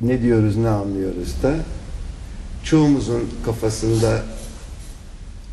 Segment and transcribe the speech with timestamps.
[0.00, 1.54] ne diyoruz ne anlıyoruz da
[2.64, 4.22] çoğumuzun kafasında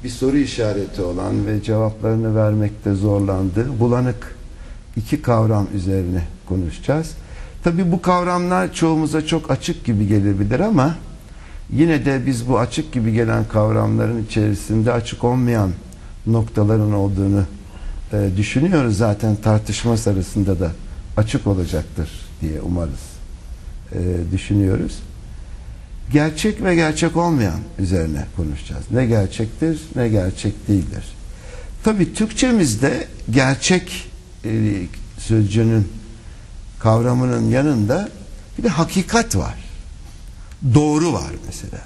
[0.04, 4.36] bir soru işareti olan ve cevaplarını vermekte zorlandığı bulanık
[4.96, 7.12] iki kavram üzerine konuşacağız.
[7.64, 10.96] Tabi bu kavramlar çoğumuza çok açık gibi gelebilir ama
[11.74, 15.72] yine de biz bu açık gibi gelen kavramların içerisinde açık olmayan
[16.28, 17.44] noktaların olduğunu
[18.14, 18.98] e, düşünüyoruz.
[18.98, 20.72] Zaten tartışma sırasında da
[21.18, 22.10] açık olacaktır
[22.42, 23.17] diye umarız.
[23.94, 25.00] E, düşünüyoruz.
[26.12, 28.84] Gerçek ve gerçek olmayan üzerine konuşacağız.
[28.92, 31.04] Ne gerçektir ne gerçek değildir.
[31.84, 34.12] Tabi Türkçemizde gerçek
[34.46, 34.50] e,
[35.18, 35.88] sözcüğünün
[36.80, 38.10] kavramının yanında
[38.58, 39.56] bir de hakikat var.
[40.74, 41.82] Doğru var mesela.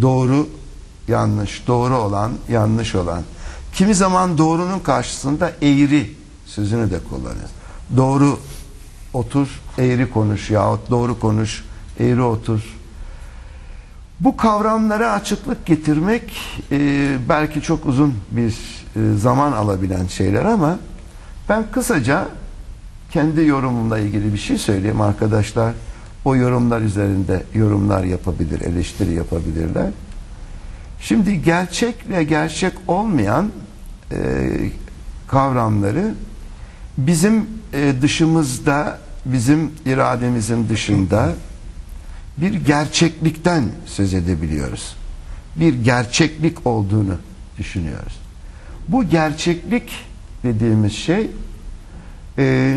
[0.00, 0.48] Doğru
[1.08, 3.22] yanlış, doğru olan yanlış olan.
[3.74, 6.14] Kimi zaman doğrunun karşısında eğri
[6.46, 7.50] sözünü de kullanırız.
[7.96, 8.38] Doğru
[9.14, 11.64] otur, eğri konuş yahut doğru konuş,
[12.00, 12.60] eğri otur.
[14.20, 16.36] Bu kavramlara açıklık getirmek
[16.72, 18.54] e, belki çok uzun bir
[18.96, 20.78] e, zaman alabilen şeyler ama
[21.48, 22.28] ben kısaca
[23.10, 25.74] kendi yorumumla ilgili bir şey söyleyeyim arkadaşlar.
[26.24, 29.90] O yorumlar üzerinde yorumlar yapabilir, eleştiri yapabilirler.
[31.00, 33.50] Şimdi gerçekle gerçek olmayan
[34.12, 34.16] e,
[35.28, 36.14] kavramları
[36.98, 41.34] bizim e, dışımızda, bizim irademizin dışında
[42.36, 44.96] bir gerçeklikten söz edebiliyoruz.
[45.56, 47.16] Bir gerçeklik olduğunu
[47.58, 48.20] düşünüyoruz.
[48.88, 49.92] Bu gerçeklik
[50.42, 51.30] dediğimiz şey
[52.38, 52.76] e,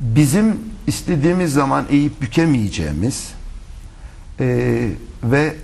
[0.00, 3.28] bizim istediğimiz zaman eğip bükemeyeceğimiz
[4.40, 4.88] e,
[5.24, 5.54] ve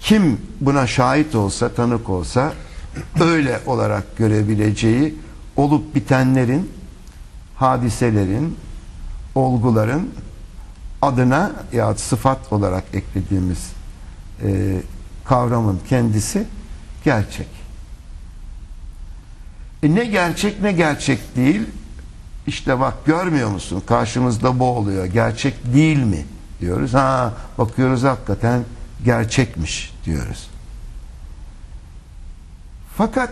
[0.00, 2.52] kim buna şahit olsa, tanık olsa
[3.20, 5.14] öyle olarak görebileceği
[5.56, 6.70] olup bitenlerin,
[7.56, 8.56] hadiselerin,
[9.34, 10.10] olguların
[11.02, 13.72] adına ya sıfat olarak eklediğimiz
[14.42, 14.80] e,
[15.24, 16.46] kavramın kendisi
[17.04, 17.48] gerçek.
[19.82, 21.62] E ne gerçek ne gerçek değil
[22.46, 23.82] işte bak görmüyor musun?
[23.86, 25.04] Karşımızda bu oluyor.
[25.04, 26.24] Gerçek değil mi
[26.60, 26.94] diyoruz.
[26.94, 28.64] Ha bakıyoruz hakikaten
[29.04, 30.50] gerçekmiş diyoruz.
[32.96, 33.30] Fakat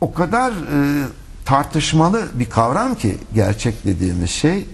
[0.00, 1.06] o kadar e,
[1.44, 4.66] tartışmalı bir kavram ki gerçek dediğimiz şey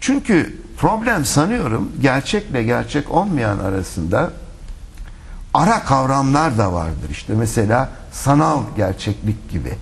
[0.00, 4.30] çünkü problem sanıyorum gerçekle gerçek olmayan arasında
[5.54, 9.72] ara kavramlar da vardır işte mesela sanal gerçeklik gibi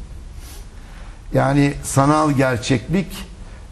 [1.34, 3.06] yani sanal gerçeklik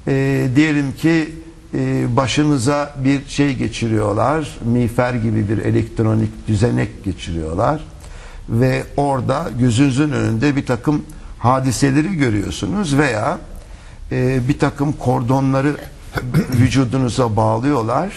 [0.08, 1.32] e, diyelim ki
[1.74, 4.58] e, başınıza bir şey geçiriyorlar.
[4.64, 7.84] Miğfer gibi bir elektronik düzenek geçiriyorlar.
[8.48, 11.04] Ve orada gözünüzün önünde bir takım
[11.38, 13.38] hadiseleri görüyorsunuz veya
[14.12, 15.76] e, bir takım kordonları
[16.52, 18.12] vücudunuza bağlıyorlar e,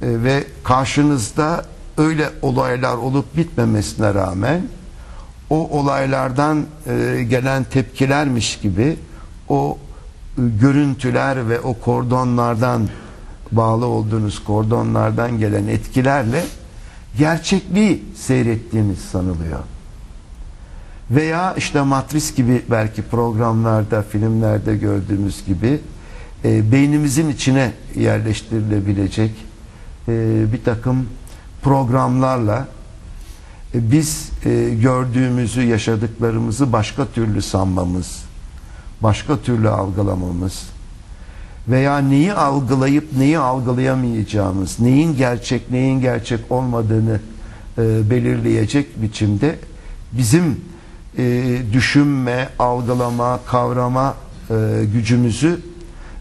[0.00, 1.64] ve karşınızda
[1.98, 4.62] öyle olaylar olup bitmemesine rağmen
[5.50, 8.96] o olaylardan e, gelen tepkilermiş gibi
[9.48, 9.78] o
[10.38, 12.88] e, görüntüler ve o kordonlardan
[13.52, 16.44] bağlı olduğunuz kordonlardan gelen etkilerle
[17.18, 19.60] gerçekliği seyrettiğiniz sanılıyor.
[21.10, 25.80] Veya işte Matris gibi belki programlarda, filmlerde gördüğümüz gibi
[26.44, 29.30] e, beynimizin içine yerleştirilebilecek
[30.08, 31.08] e, bir takım
[31.62, 32.68] programlarla
[33.74, 38.24] e, biz e, gördüğümüzü, yaşadıklarımızı başka türlü sanmamız,
[39.02, 40.62] başka türlü algılamamız
[41.68, 47.20] veya neyi algılayıp neyi algılayamayacağımız, neyin gerçek, neyin gerçek olmadığını
[47.78, 49.58] e, belirleyecek biçimde
[50.12, 50.60] bizim
[51.18, 54.14] e, düşünme, algılama, kavrama
[54.50, 54.54] e,
[54.92, 55.60] gücümüzü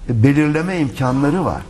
[0.09, 1.62] belirleme imkanları var.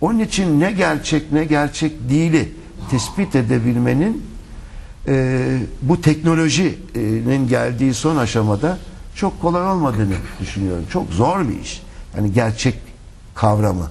[0.00, 2.52] Onun için ne gerçek ne gerçek değili
[2.90, 4.26] tespit edebilmenin
[5.08, 8.78] e, bu teknolojinin geldiği son aşamada
[9.14, 10.84] çok kolay olmadığını düşünüyorum.
[10.90, 11.82] Çok zor bir iş.
[12.16, 12.74] Yani gerçek
[13.34, 13.90] kavramı.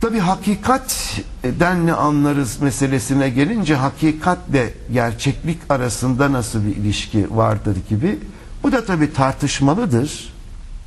[0.00, 8.18] Tabi hakikatten ne anlarız meselesine gelince hakikatle gerçeklik arasında nasıl bir ilişki vardır gibi.
[8.62, 10.32] Bu da tabi tartışmalıdır.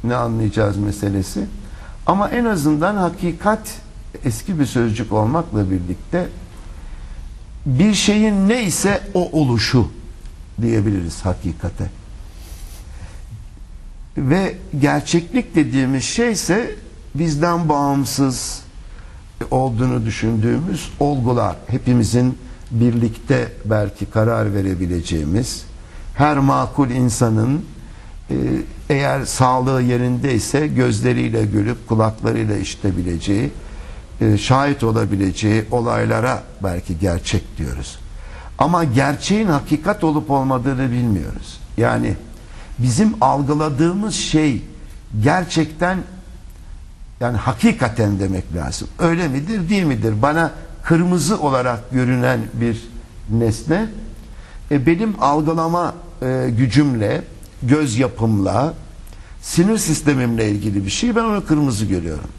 [0.03, 1.45] Ne anlayacağız meselesi.
[2.05, 3.59] Ama en azından hakikat
[4.25, 6.27] eski bir sözcük olmakla birlikte
[7.65, 9.87] bir şeyin neyse o oluşu
[10.61, 11.89] diyebiliriz hakikate.
[14.17, 16.75] Ve gerçeklik dediğimiz şey ise
[17.15, 18.61] bizden bağımsız
[19.51, 21.55] olduğunu düşündüğümüz olgular.
[21.67, 22.37] Hepimizin
[22.71, 25.65] birlikte belki karar verebileceğimiz
[26.15, 27.65] her makul insanın
[28.89, 33.51] eğer sağlığı yerindeyse gözleriyle görüp kulaklarıyla işitebileceği
[34.21, 37.99] e, şahit olabileceği olaylara belki gerçek diyoruz.
[38.57, 41.59] Ama gerçeğin hakikat olup olmadığını bilmiyoruz.
[41.77, 42.15] Yani
[42.79, 44.61] bizim algıladığımız şey
[45.23, 45.97] gerçekten
[47.19, 48.87] yani hakikaten demek lazım.
[48.99, 50.21] Öyle midir değil midir?
[50.21, 50.51] Bana
[50.83, 52.87] kırmızı olarak görünen bir
[53.29, 53.89] nesne
[54.71, 57.21] e, benim algılama e, gücümle,
[57.63, 58.73] göz yapımla,
[59.41, 62.29] sinir sistemimle ilgili bir şey ben onu kırmızı görüyorum.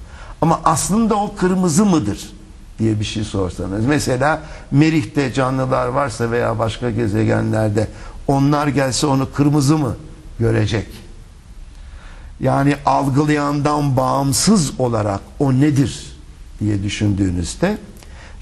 [0.41, 2.33] Ama aslında o kırmızı mıdır
[2.79, 3.87] diye bir şey sorsanız.
[3.87, 7.89] Mesela Merih'te canlılar varsa veya başka gezegenlerde
[8.27, 9.97] onlar gelse onu kırmızı mı
[10.39, 10.87] görecek?
[12.41, 16.17] Yani algılayandan bağımsız olarak o nedir
[16.61, 17.79] diye düşündüğünüzde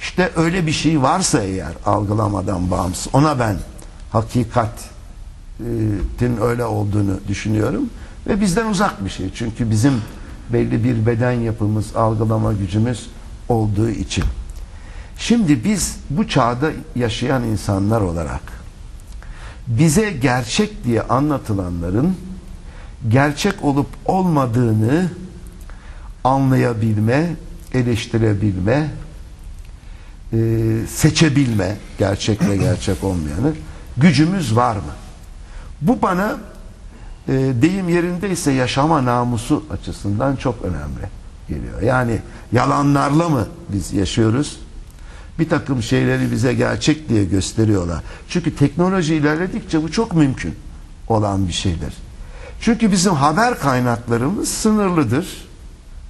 [0.00, 3.58] işte öyle bir şey varsa eğer algılamadan bağımsız ona ben
[5.60, 7.90] hakikatin öyle olduğunu düşünüyorum
[8.26, 9.30] ve bizden uzak bir şey.
[9.34, 9.92] Çünkü bizim
[10.52, 13.10] belli bir beden yapımız, algılama gücümüz
[13.48, 14.24] olduğu için.
[15.18, 18.40] Şimdi biz bu çağda yaşayan insanlar olarak
[19.66, 22.16] bize gerçek diye anlatılanların
[23.08, 25.10] gerçek olup olmadığını
[26.24, 27.36] anlayabilme,
[27.74, 28.90] eleştirebilme,
[30.88, 33.52] seçebilme gerçekle gerçek olmayanı
[33.96, 34.92] gücümüz var mı?
[35.80, 36.36] Bu bana
[37.28, 41.08] e, deyim yerindeyse yaşama namusu açısından çok önemli
[41.48, 41.82] geliyor.
[41.82, 42.18] Yani
[42.52, 44.60] yalanlarla mı biz yaşıyoruz?
[45.38, 48.02] Bir takım şeyleri bize gerçek diye gösteriyorlar.
[48.28, 50.54] Çünkü teknoloji ilerledikçe bu çok mümkün
[51.08, 51.94] olan bir şeydir.
[52.60, 55.48] Çünkü bizim haber kaynaklarımız sınırlıdır.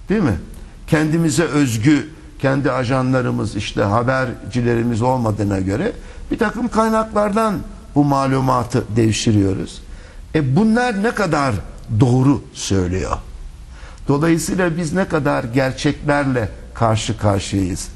[0.08, 0.38] Değil mi?
[0.86, 2.08] Kendimize özgü
[2.38, 5.92] kendi ajanlarımız işte habercilerimiz olmadığına göre
[6.30, 7.54] bir takım kaynaklardan
[7.94, 9.82] bu malumatı devşiriyoruz.
[10.34, 11.54] E bunlar ne kadar
[12.00, 13.16] doğru söylüyor?
[14.08, 17.88] Dolayısıyla biz ne kadar gerçeklerle karşı karşıyayız?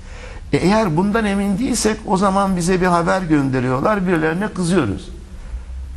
[0.53, 5.09] E eğer bundan emin değilsek o zaman bize bir haber gönderiyorlar, birilerine kızıyoruz.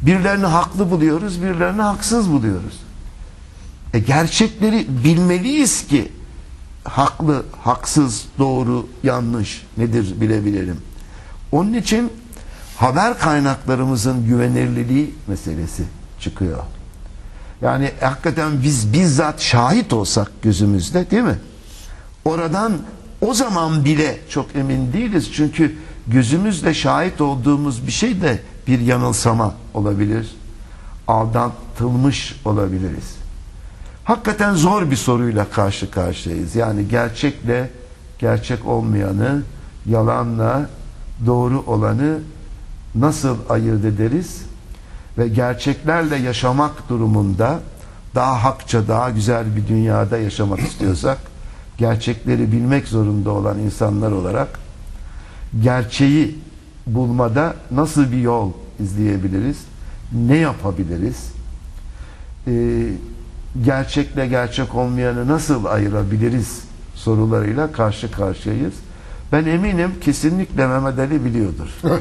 [0.01, 2.79] Birilerini haklı buluyoruz, birilerini haksız buluyoruz.
[3.93, 6.11] E gerçekleri bilmeliyiz ki
[6.83, 10.77] haklı, haksız, doğru, yanlış nedir bilebilelim.
[11.51, 12.11] Onun için
[12.77, 15.83] haber kaynaklarımızın güvenirliliği meselesi
[16.19, 16.63] çıkıyor.
[17.61, 21.39] Yani hakikaten biz bizzat şahit olsak gözümüzde değil mi?
[22.25, 22.73] Oradan
[23.21, 25.33] o zaman bile çok emin değiliz.
[25.33, 25.75] Çünkü
[26.07, 30.35] gözümüzle şahit olduğumuz bir şey de bir yanılsama olabilir.
[31.07, 33.15] Aldatılmış olabiliriz.
[34.03, 36.55] Hakikaten zor bir soruyla karşı karşıyayız.
[36.55, 37.69] Yani gerçekle
[38.19, 39.41] gerçek olmayanı,
[39.85, 40.69] yalanla
[41.25, 42.19] doğru olanı
[42.99, 44.41] nasıl ayırt ederiz?
[45.17, 47.59] Ve gerçeklerle yaşamak durumunda
[48.15, 51.17] daha hakça, daha güzel bir dünyada yaşamak istiyorsak
[51.77, 54.59] gerçekleri bilmek zorunda olan insanlar olarak
[55.63, 56.39] gerçeği
[56.87, 59.57] bulmada nasıl bir yol izleyebiliriz?
[60.11, 61.31] Ne yapabiliriz?
[62.47, 62.83] Ee,
[63.65, 66.61] gerçekle gerçek olmayanı nasıl ayırabiliriz
[66.95, 68.73] sorularıyla karşı karşıyayız.
[69.31, 71.67] Ben eminim kesinlikle Mehmet Ali biliyordur.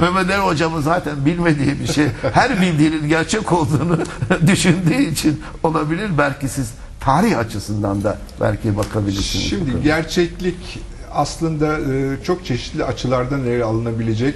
[0.00, 3.98] Mehmet Ali hocamın zaten bilmediği bir şey, her bildiğinin gerçek olduğunu
[4.46, 6.10] düşündüğü için olabilir.
[6.18, 9.44] Belki siz tarih açısından da belki bakabilirsiniz.
[9.44, 10.78] Şimdi gerçeklik
[11.12, 14.34] aslında e, çok çeşitli açılardan ele alınabilecek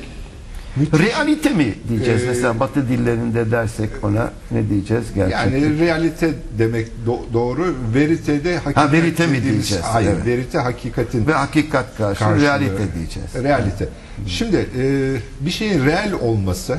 [0.76, 5.32] müthiş- Realite mi diyeceğiz Ee, mesela Batı dillerinde dersek ona ne diyeceğiz gerçek?
[5.36, 9.84] yani realite demek do- doğru, veritede hakikat Ha, verite mi diyeceğiz?
[9.84, 10.26] Hayır, Evet.
[10.26, 12.42] verite hakikatin ve hakikat karşı karşılığı.
[12.46, 13.34] realite diyeceğiz.
[13.34, 13.88] Realite.
[14.26, 15.14] Şimdi e,
[15.46, 16.78] bir şeyin real olması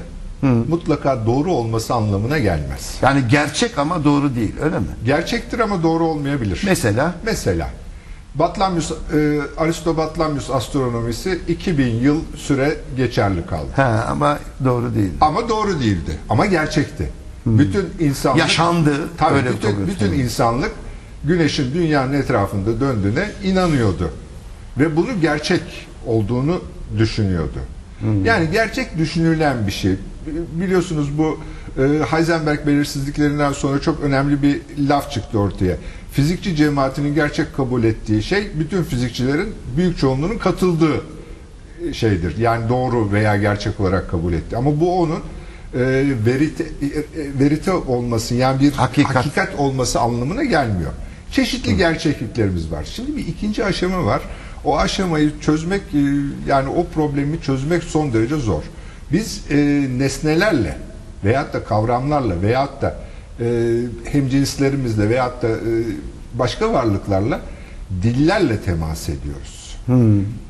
[0.68, 2.96] mutlaka doğru olması anlamına gelmez.
[3.02, 4.86] Yani gerçek ama doğru değil öyle mi?
[5.06, 6.62] Gerçektir ama doğru olmayabilir.
[6.66, 7.70] Mesela Mesela
[8.36, 13.70] Batlamyus, e, Aristo Batlamyus astronomisi 2000 yıl süre geçerli kaldı.
[13.76, 15.12] ha, ama doğru değil.
[15.22, 16.18] Ama doğru değildi.
[16.30, 17.10] Ama gerçekti.
[17.46, 20.72] Bütün insanlık Yaşandı, Tabii öyle bütün, kabul bütün insanlık
[21.24, 24.12] güneşin dünyanın etrafında döndüğüne inanıyordu.
[24.80, 25.62] Ve bunu gerçek
[26.06, 26.62] olduğunu
[26.98, 27.60] düşünüyordu.
[28.24, 29.96] Yani gerçek düşünülen bir şey.
[30.54, 31.40] Biliyorsunuz bu
[31.78, 35.76] e, Heisenberg belirsizliklerinden sonra çok önemli bir laf çıktı ortaya.
[36.12, 41.02] Fizikçi cemaatinin gerçek kabul ettiği şey bütün fizikçilerin büyük çoğunluğunun katıldığı
[41.94, 42.38] şeydir.
[42.38, 44.58] Yani doğru veya gerçek olarak kabul etti.
[44.58, 45.20] Ama bu onun
[45.74, 45.80] e,
[46.26, 49.16] verite, e, e, verite olması yani bir Hakikat.
[49.16, 49.60] hakikat.
[49.60, 50.92] olması anlamına gelmiyor.
[51.32, 52.84] Çeşitli gerçekliklerimiz var.
[52.96, 54.22] Şimdi bir ikinci aşama var.
[54.66, 56.00] O aşamayı çözmek e,
[56.48, 58.64] yani o problemi çözmek son derece zor.
[59.12, 59.56] Biz e,
[59.98, 60.78] nesnelerle
[61.24, 62.98] veyahut da kavramlarla veyahut da
[63.40, 63.78] e,
[64.12, 65.72] hemcinslerimizle veyahut da e,
[66.34, 67.40] başka varlıklarla
[68.04, 69.78] dillerle temas ediyoruz.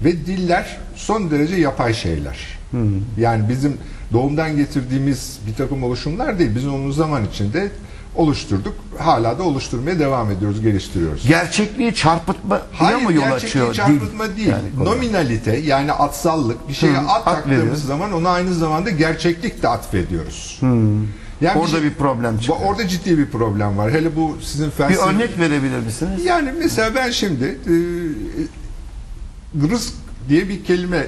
[0.04, 2.38] Ve diller son derece yapay şeyler.
[3.18, 3.78] Yani bizim
[4.14, 6.52] doğumdan getirdiğimiz bir takım oluşumlar değil.
[6.56, 7.72] Biz onu zaman içinde
[8.16, 8.74] oluşturduk.
[8.98, 11.28] Hala da oluşturmaya devam ediyoruz, geliştiriyoruz.
[11.28, 13.74] Gerçekliği çarpıtmaya Hayır, mı yol gerçekliği açıyor?
[13.74, 14.38] çarpıtma Dil.
[14.38, 14.48] değil.
[14.50, 14.86] Yani.
[14.86, 19.68] Nominalite yani atsallık bir şeye Hı, at, at taktığımız zaman ona aynı zamanda gerçeklik de
[19.68, 20.60] atfediyoruz.
[21.42, 22.60] Yani Orada şey- bir problem çıkıyor.
[22.66, 23.92] Orada ciddi bir problem var.
[23.92, 25.02] Hele bu sizin Bir felsefe...
[25.02, 26.26] örnek verebilir misiniz?
[26.26, 27.74] Yani mesela ben şimdi e,
[29.70, 29.94] rızk
[30.30, 31.08] diye bir kelime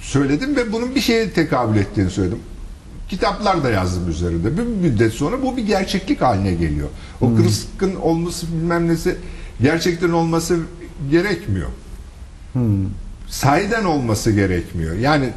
[0.00, 2.38] söyledim ve bunun bir şeye tekabül ettiğini söyledim.
[3.08, 4.58] Kitaplar da yazdım üzerinde.
[4.58, 6.88] Bir müddet sonra bu bir gerçeklik haline geliyor.
[7.20, 9.16] O rızkın olması bilmem nesi
[9.62, 10.58] gerçekten olması
[11.10, 11.68] gerekmiyor.
[13.28, 14.96] Sahiden olması gerekmiyor.
[14.96, 15.28] Yani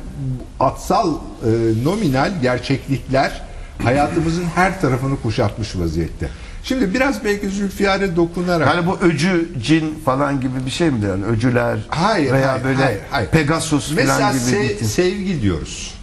[0.60, 1.50] atsal, e,
[1.84, 3.42] nominal gerçeklikler
[3.84, 6.30] hayatımızın her tarafını kuşatmış vaziyette.
[6.64, 11.26] Şimdi biraz belki Zülfiyar'e dokunarak Yani bu öcü, cin falan gibi bir şey mi yani?
[11.26, 13.30] Öcüler Hayır, veya hayır, böyle hayır, hayır.
[13.30, 14.88] Pegasus Mesela falan gibi se- bir tip.
[14.88, 15.94] sevgi diyoruz.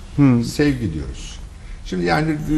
[0.54, 1.38] Sevgi diyoruz.
[1.86, 2.56] Şimdi yani e,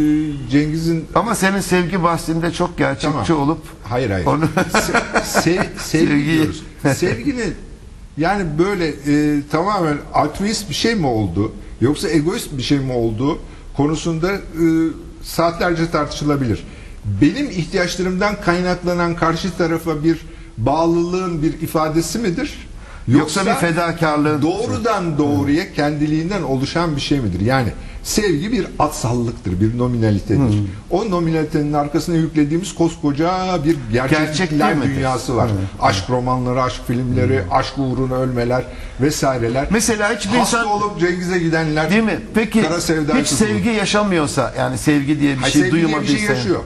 [0.50, 3.42] Cengiz'in Ama senin sevgi bahsinde çok gerçekçi Tamam.
[3.42, 4.26] olup hayır hayır.
[4.26, 6.32] Onu- Se- se- sevgi Sevgi.
[6.32, 6.62] diyoruz.
[6.96, 7.54] Sevginin
[8.16, 13.38] yani böyle e, tamamen altruist bir şey mi oldu yoksa egoist bir şey mi oldu
[13.76, 14.40] konusunda e,
[15.22, 16.64] saatlerce tartışılabilir.
[17.20, 20.18] Benim ihtiyaçlarımdan kaynaklanan karşı tarafa bir
[20.58, 22.68] bağlılığın bir ifadesi midir?
[23.08, 27.40] Yoksa bir fedakarlığın- doğrudan doğruya kendiliğinden oluşan bir şey midir?
[27.40, 27.68] Yani
[28.02, 30.58] sevgi bir atsallıktır, bir nominalitedir.
[30.90, 35.50] O nominalitenin arkasına yüklediğimiz koskoca bir gerçeklikler Gerçek dünyası var.
[35.80, 38.64] Aşk romanları, aşk filmleri, aşk uğruna ölmeler
[39.00, 39.66] vesaireler.
[39.70, 42.20] Mesela hiçbir Hasta insan- olup Cengiz'e gidenler değil mi?
[42.34, 43.48] Peki kara sevda hiç tutulur.
[43.50, 46.60] sevgi yaşamıyorsa yani sevgi diye bir Hayır, şey sevgi diye bir duymadıysa şey yaşıyor.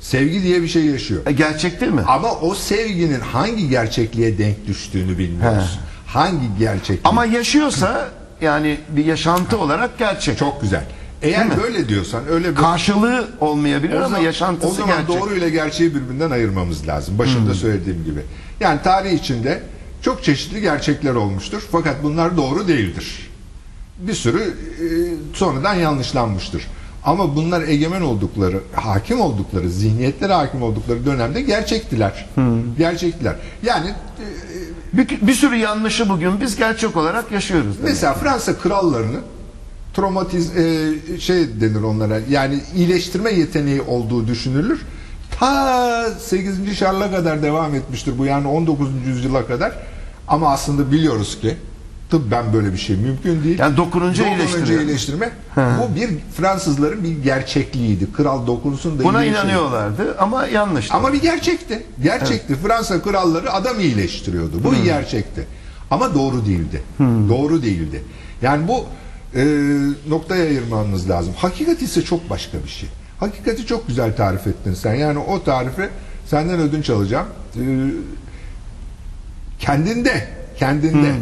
[0.00, 1.26] Sevgi diye bir şey yaşıyor.
[1.26, 2.02] E, gerçek değil mi?
[2.06, 5.78] Ama o sevginin hangi gerçekliğe denk düştüğünü bilmiyoruz.
[6.06, 7.00] Hangi gerçeklik?
[7.04, 8.08] Ama yaşıyorsa
[8.40, 10.38] yani bir yaşantı olarak gerçek.
[10.38, 10.84] çok güzel.
[11.22, 15.22] Eğer Değil böyle diyorsan öyle bir Karşılığı olmayabilir O ama zaman- yaşantısı o zaman gerçek.
[15.22, 17.18] doğru ile gerçeği birbirinden ayırmamız lazım.
[17.18, 18.20] Başında söylediğim gibi.
[18.60, 19.62] Yani tarih içinde
[20.02, 21.62] çok çeşitli gerçekler olmuştur.
[21.72, 23.30] Fakat bunlar doğru değildir.
[23.98, 24.86] Bir sürü e,
[25.36, 26.66] sonradan yanlışlanmıştır.
[27.04, 32.26] Ama bunlar egemen oldukları, hakim oldukları, zihniyetlere hakim oldukları dönemde gerçektiler.
[32.78, 33.36] Gerçektiler.
[33.62, 33.94] Yani e,
[34.92, 37.78] Bir, bir sürü yanlışı bugün biz gerçek olarak yaşıyoruz.
[37.78, 37.90] demek.
[37.90, 39.18] Mesela Fransa krallarını
[39.94, 44.80] travmatiz e, şey denir onlara yani iyileştirme yeteneği olduğu düşünülür.
[45.38, 46.76] Ta 8.
[46.76, 48.88] Şarl'a kadar devam etmiştir bu yani 19.
[49.06, 49.72] yüzyıla kadar.
[50.28, 51.56] Ama aslında biliyoruz ki
[52.10, 53.58] tıbben böyle bir şey mümkün değil.
[53.58, 54.80] Yani dokununca Dokununca iyileştiriyor.
[54.80, 55.30] iyileştirme.
[55.56, 58.12] Bu bir Fransızların bir gerçekliğiydi.
[58.12, 60.94] Kral dokunsun da Buna inanıyorlardı ama yanlıştı.
[60.94, 61.82] Ama bir gerçekti.
[62.02, 62.54] Gerçekti.
[62.56, 64.64] Fransa kralları adam iyileştiriyordu.
[64.64, 65.46] Bu bir gerçekti.
[65.90, 66.82] Ama doğru değildi.
[67.28, 68.02] Doğru değildi.
[68.42, 68.84] Yani bu
[69.34, 69.44] e,
[70.08, 71.34] noktaya ayırmamız lazım.
[71.36, 72.88] Hakikat ise çok başka bir şey.
[73.20, 74.94] Hakikati çok güzel tarif ettin sen.
[74.94, 75.88] Yani o tarifi
[76.26, 77.26] senden ödünç alacağım.
[77.56, 77.62] E,
[79.58, 81.14] kendinde, kendinde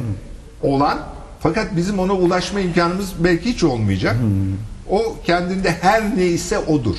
[0.62, 0.98] olan
[1.40, 4.16] fakat bizim ona ulaşma imkanımız belki hiç olmayacak.
[4.90, 6.96] O kendinde her neyse odur.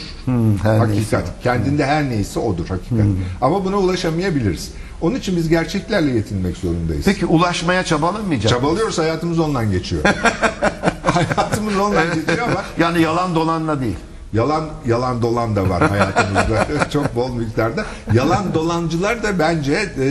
[0.64, 0.96] her hakikat.
[0.96, 3.06] neyse Kendinde her neyse odur hakikat.
[3.42, 4.72] Ama buna ulaşamayabiliriz.
[5.02, 7.06] Onun için biz gerçeklerle yetinmek zorundayız.
[7.06, 8.50] Peki ulaşmaya çabalamayacak.
[8.50, 10.04] Çabalıyoruz hayatımız ondan geçiyor.
[11.04, 13.96] hayatımız ondan geçiyor ama yani yalan dolanla değil.
[14.34, 17.86] Yalan yalan dolan da var hayatımızda çok bol miktarda.
[18.14, 20.06] Yalan dolancılar da bence e,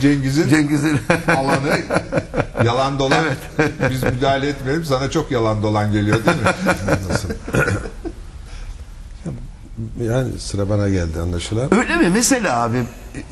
[0.00, 1.00] Cengiz'in Cengiz'in
[1.36, 1.78] alanı
[2.64, 3.24] yalan dolan.
[3.90, 4.84] Biz müdahale etmeyelim.
[4.84, 6.42] Sana çok yalan dolan geliyor değil mi?
[7.08, 7.28] Nasıl?
[10.02, 11.74] Yani sıra bana geldi anlaşılan.
[11.74, 12.10] Öyle mi?
[12.14, 12.82] Mesela abi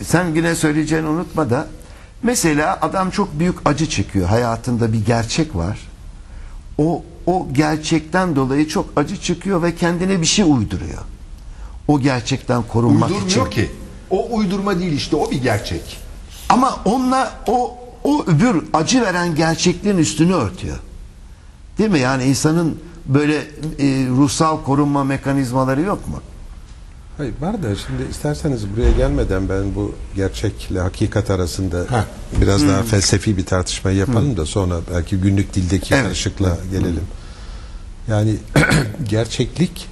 [0.03, 1.67] sen yine söyleyeceğini unutma da
[2.23, 4.29] mesela adam çok büyük acı çekiyor.
[4.29, 5.79] Hayatında bir gerçek var.
[6.79, 11.03] O o gerçekten dolayı çok acı çıkıyor ve kendine bir şey uyduruyor.
[11.89, 13.21] O gerçekten korunmak için.
[13.21, 13.71] Uydurmuyor ki.
[14.11, 15.99] O uydurma değil işte o bir gerçek.
[16.49, 20.77] Ama onunla o o öbür acı veren gerçekliğin üstünü örtüyor.
[21.79, 22.01] Değil mi?
[22.01, 23.37] Yani insanın böyle
[23.79, 26.21] e, ruhsal korunma mekanizmaları yok mu?
[27.17, 32.05] Hayır var da şimdi isterseniz buraya gelmeden ben bu gerçekle hakikat arasında Ha.
[32.41, 36.05] biraz daha felsefi bir tartışma yapalım da sonra belki günlük dildeki Evet.
[36.05, 37.05] karışıklığa gelelim.
[38.09, 38.37] Yani
[39.09, 39.89] gerçeklik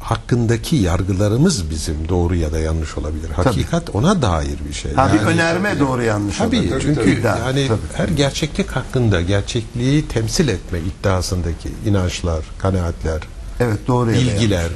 [0.00, 3.30] hakkındaki yargılarımız bizim doğru ya da yanlış olabilir.
[3.30, 4.94] Hakikat ona dair bir şey.
[4.94, 6.80] Ha, bir Yani- önerme doğru yanlış Tabii, olabilir.
[6.82, 7.38] çünkü Tabii.
[7.40, 7.80] yani Tabii.
[7.94, 13.20] her gerçeklik hakkında gerçekliği temsil etme iddiasındaki inançlar, kanaatler,
[13.60, 14.68] Evet doğru bilgiler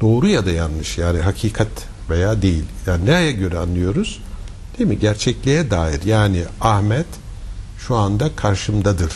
[0.00, 1.68] doğru ya da yanlış yani hakikat
[2.10, 2.64] veya değil.
[2.86, 4.20] Yani neye göre anlıyoruz?
[4.78, 4.98] değil mi?
[4.98, 7.06] Gerçekliğe dair yani Ahmet
[7.78, 9.12] şu anda karşımdadır.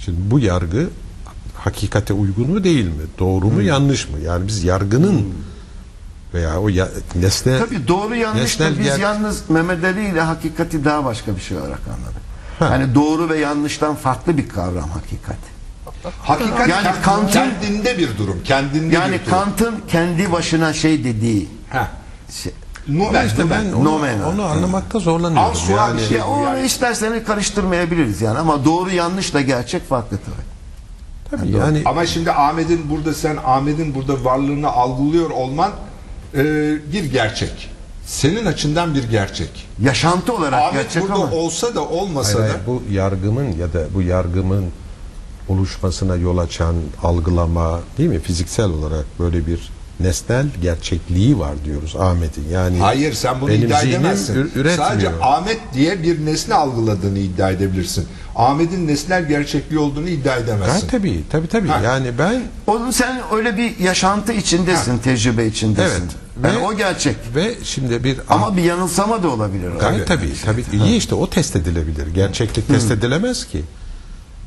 [0.00, 0.88] Şimdi bu yargı
[1.54, 3.02] hakikate uygun mu değil mi?
[3.18, 4.18] Doğru mu yanlış mı?
[4.18, 5.34] Yani biz yargının
[6.34, 10.84] veya o ya, nesne Tabii doğru yanlış da biz ger- yalnız Mehmet Ali ile hakikati
[10.84, 12.22] daha başka bir şey olarak anladık.
[12.60, 15.36] Yani doğru ve yanlıştan farklı bir kavram hakikat.
[16.22, 18.40] Hakikat Yani Kant'ın- kendinde bir durum.
[18.44, 19.30] Kendinde Yani bir durum.
[19.30, 21.88] Kant'ın kendi başına şey dediği Ha.
[22.42, 22.52] şey.
[22.88, 25.50] Numen, işte ben onu, Nomen onu anlamakta zorlanıyorum.
[25.50, 26.18] Ansuar Yani bir şey.
[26.18, 26.66] Ya o yani.
[26.66, 31.40] isterseniz karıştırmayabiliriz yani ama doğru yanlışla gerçek farklı tabii.
[31.42, 35.70] tabii yani Ama şimdi Ahmet'in burada sen Ahmet'in burada varlığını algılıyor olman
[36.34, 36.42] e,
[36.92, 37.70] bir gerçek.
[38.06, 39.66] Senin açından bir gerçek.
[39.82, 43.72] Yaşantı olarak Ahmet gerçek burada ama olsa da olmasa Hayır, da hayır, bu yargımın ya
[43.72, 44.64] da bu yargımın
[45.48, 52.48] oluşmasına yol açan algılama değil mi fiziksel olarak böyle bir nesnel gerçekliği var diyoruz Ahmet'in.
[52.52, 54.34] Yani Hayır sen bunu benim iddia edemezsin.
[54.34, 54.76] ür- üretmiyor.
[54.88, 58.06] Sadece Ahmet diye bir nesne algıladığını iddia edebilirsin.
[58.36, 60.88] Ahmet'in nesnel gerçekliği olduğunu iddia Ha, edemezsin.
[60.88, 61.68] tabii tabii tabii.
[61.68, 61.80] Ha.
[61.84, 66.02] Yani ben onun sen öyle bir yaşantı içindesin, tecrübe içindesin.
[66.02, 66.16] Evet.
[66.44, 67.16] Yani Ve- o gerçek.
[67.34, 69.70] ve şimdi bir Ama bir yanılsama da olabilir.
[69.80, 70.64] Gayet tabii tabii.
[70.72, 72.06] İyi işte o test edilebilir.
[72.14, 73.62] Gerçeklik test edilemez ki.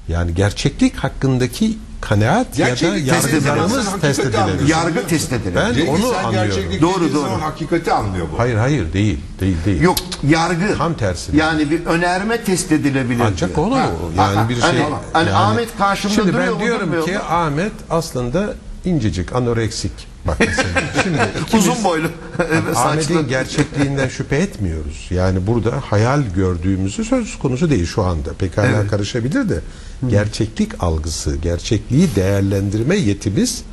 [0.10, 4.38] Yani gerçeklik hakkındaki kanaat ya da Gerçeklik test yargılarımız test hakikati edilebilir.
[4.42, 4.68] anlıyorsun.
[4.68, 5.56] Yargı test edilir.
[5.56, 6.50] Ben Cengiz onu sen anlıyorum.
[6.50, 7.22] gerçeklik Doğru, dediğin doğru.
[7.24, 8.40] zaman hakikati anlıyor bu.
[8.40, 9.20] Hayır hayır değil.
[9.40, 9.82] Değil değil.
[9.82, 9.98] Yok
[10.30, 10.78] yargı.
[10.78, 11.38] Tam tersi.
[11.38, 13.24] Yani bir önerme test edilebilir.
[13.28, 13.68] Ancak diyor.
[13.68, 14.22] o Ha, o.
[14.22, 14.86] ha, Yani bir hani- şey.
[15.14, 17.20] hani yani- Ahmet karşımda Şimdi duruyor ben mu, diyorum durmuyor ki mu?
[17.30, 18.54] Ahmet aslında
[18.86, 19.92] incecik, anoreksik.
[20.28, 20.68] Bak mesela.
[21.04, 21.18] Şimdi
[21.58, 22.08] Uzun boylu.
[22.76, 25.08] Ahmet'in gerçekliğinden şüphe etmiyoruz.
[25.10, 28.34] Yani burada hayal gördüğümüzü söz konusu değil şu anda.
[28.34, 28.90] Pekala Evet.
[28.92, 29.60] karışabilir de
[30.10, 33.64] gerçeklik algısı, gerçekliği değerlendirme yetimiz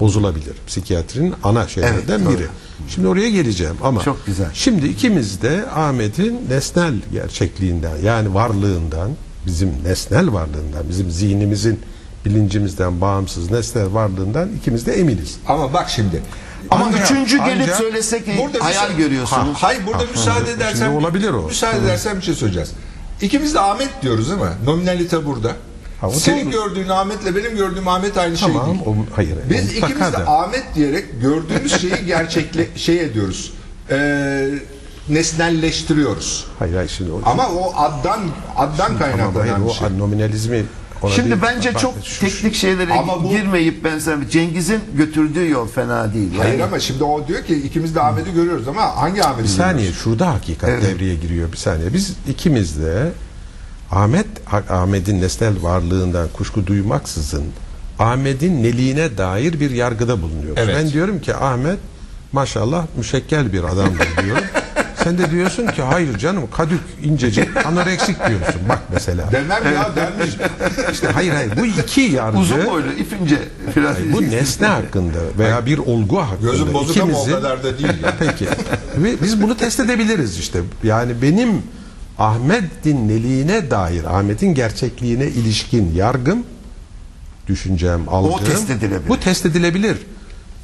[0.00, 0.54] bozulabilir.
[0.66, 2.34] Psikiyatrinin ana şeylerden Evet, doğru.
[2.38, 2.46] biri.
[2.88, 4.46] Şimdi oraya geleceğim ama Çok güzel.
[4.54, 9.10] şimdi ikimiz de Ahmet'in nesnel gerçekliğinden yani varlığından,
[9.46, 11.80] bizim nesnel varlığından, bizim zihnimizin
[12.30, 15.36] bilincimizden bağımsız nesnel varlığından ikimiz de eminiz.
[15.48, 16.22] Ama bak şimdi.
[16.70, 19.54] Ama Ancak- üçüncü gelip ancak- söylese ki Burada hayal müsa- görüyorsunuz.
[19.56, 21.42] Ha, hayır burada Ha, müsaade şimdi edersen olabilir o.
[21.42, 22.70] Müsaade edersen bir şey söyleyeceğiz.
[23.22, 24.48] İkimiz de Ahmet diyoruz değil mi?
[24.64, 25.52] Nominalite burada.
[26.00, 26.74] Ha, o Senin doğru.
[26.74, 28.80] gördüğün Ahmet'le benim gördüğüm Ahmet aynı şey Tamam, değil.
[28.86, 29.36] o, hayır.
[29.50, 30.16] Biz mutlaka ikimiz de.
[30.30, 33.52] Ahmet diyerek gördüğümüz şeyi gerçekle şey ediyoruz.
[33.90, 34.48] Ee,
[35.08, 36.46] nesnelleştiriyoruz.
[36.58, 38.20] Hayır hayır şimdi o, Ama o addan
[38.56, 39.98] addan Tamam, hayır, kaynaklanan bir o şey.
[39.98, 40.64] nominalizmi
[41.06, 41.40] ona Şimdi değil.
[41.42, 46.32] bence çok şu- teknik şeylere Ama bu- girmeyip ben sana Cengiz'in götürdüğü yol fena değil.
[46.32, 49.48] Yani Hayır ama şimdi o diyor ki ikimiz de Ahmet'i görüyoruz ama hangi Ahmet'i Bir
[49.48, 49.98] saniye görüyoruz?
[50.02, 50.82] şurada hakikat Evet.
[50.82, 51.92] devreye giriyor bir saniye.
[51.92, 53.12] Biz ikimiz de
[53.90, 54.26] Ahmet
[54.70, 57.44] Ahmet'in nesnel varlığından kuşku duymaksızın
[57.98, 60.58] Ahmet'in neliğine dair bir yargıda bulunuyoruz.
[60.62, 60.76] Evet.
[60.78, 61.78] Ben diyorum ki Ahmet
[62.32, 64.44] maşallah müşekkel bir adamdır diyorum.
[65.06, 68.60] Sen de diyorsun ki hayır canım kadük incecik anoreksik diyorsun.
[68.68, 69.32] Bak mesela.
[69.32, 70.36] Demem ya denmiş.
[70.92, 73.38] İşte hayır hayır bu iki yargı uzun boylu, ifince
[73.74, 73.94] falan.
[74.12, 78.02] bu nesne hakkında veya bir olgu hakkında Gözüm bozuk ama o kadar da değil.
[78.02, 78.14] ya.
[78.18, 78.46] Peki.
[78.96, 80.60] Ve biz bunu test edebiliriz işte.
[80.84, 81.62] Yani benim
[82.18, 86.44] Ahmet'in neliğine dair, Ahmet'in gerçekliğine ilişkin yargım,
[87.48, 88.44] düşüncem, algım.
[88.44, 89.08] test edilebilir.
[89.08, 89.96] Bu test edilebilir.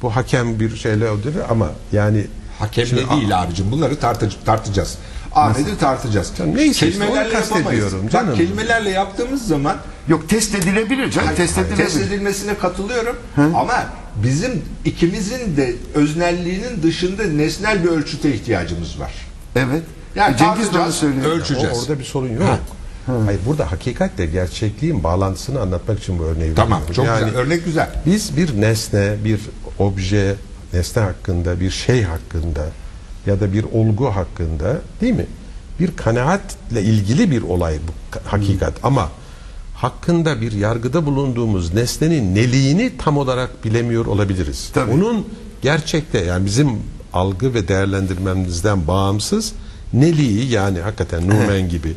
[0.01, 2.25] Bu hakem bir şeyle ödülür ama yani
[2.59, 3.71] Hakemle Şimdi- değil abicim.
[3.71, 4.97] Bunları tartı- tartacağız.
[5.35, 6.31] Ahmet'i tartacağız.
[6.37, 7.49] Canım neyse işte, kelimelerle yapamayız.
[7.49, 8.27] kastediyorum canım.
[8.29, 11.35] Bak kelimelerle yaptığımız zaman Yok test edilebilir canım.
[11.35, 11.85] test Hayır, edilebilir.
[11.89, 13.15] test edilmesine katılıyorum.
[13.37, 13.73] Ama
[14.23, 19.11] bizim ikimizin de öznelliğinin dışında nesnel bir ölçüte ihtiyacımız var.
[19.55, 19.83] Evet.
[20.15, 21.25] Yani E, Cengiz tartacağız, söylüyor.
[21.31, 21.77] ölçeceğiz.
[21.77, 22.59] o- orada bir sorun yok.
[23.25, 26.95] Hayır burada hakikatle gerçekliğin bağlantısını anlatmak için bu örneği Tamam, veriyorum.
[26.95, 27.39] çok Yani güzel.
[27.41, 27.89] Örnek güzel.
[28.05, 29.39] Biz bir nesne, bir
[29.79, 30.35] obje,
[30.73, 32.65] nesne hakkında, bir şey hakkında
[33.25, 35.25] ya da bir olgu hakkında değil mi?
[35.79, 39.09] Bir kanaatle ilgili bir olay bu ka- hakikat ama
[39.75, 44.69] hakkında bir yargıda bulunduğumuz nesnenin neliğini tam olarak bilemiyor olabiliriz.
[44.73, 44.91] Tabii.
[44.91, 45.27] Onun
[45.61, 46.69] gerçekte yani bizim
[47.13, 49.53] algı ve değerlendirmemizden bağımsız
[49.93, 51.93] neliği yani hakikaten Numen gibi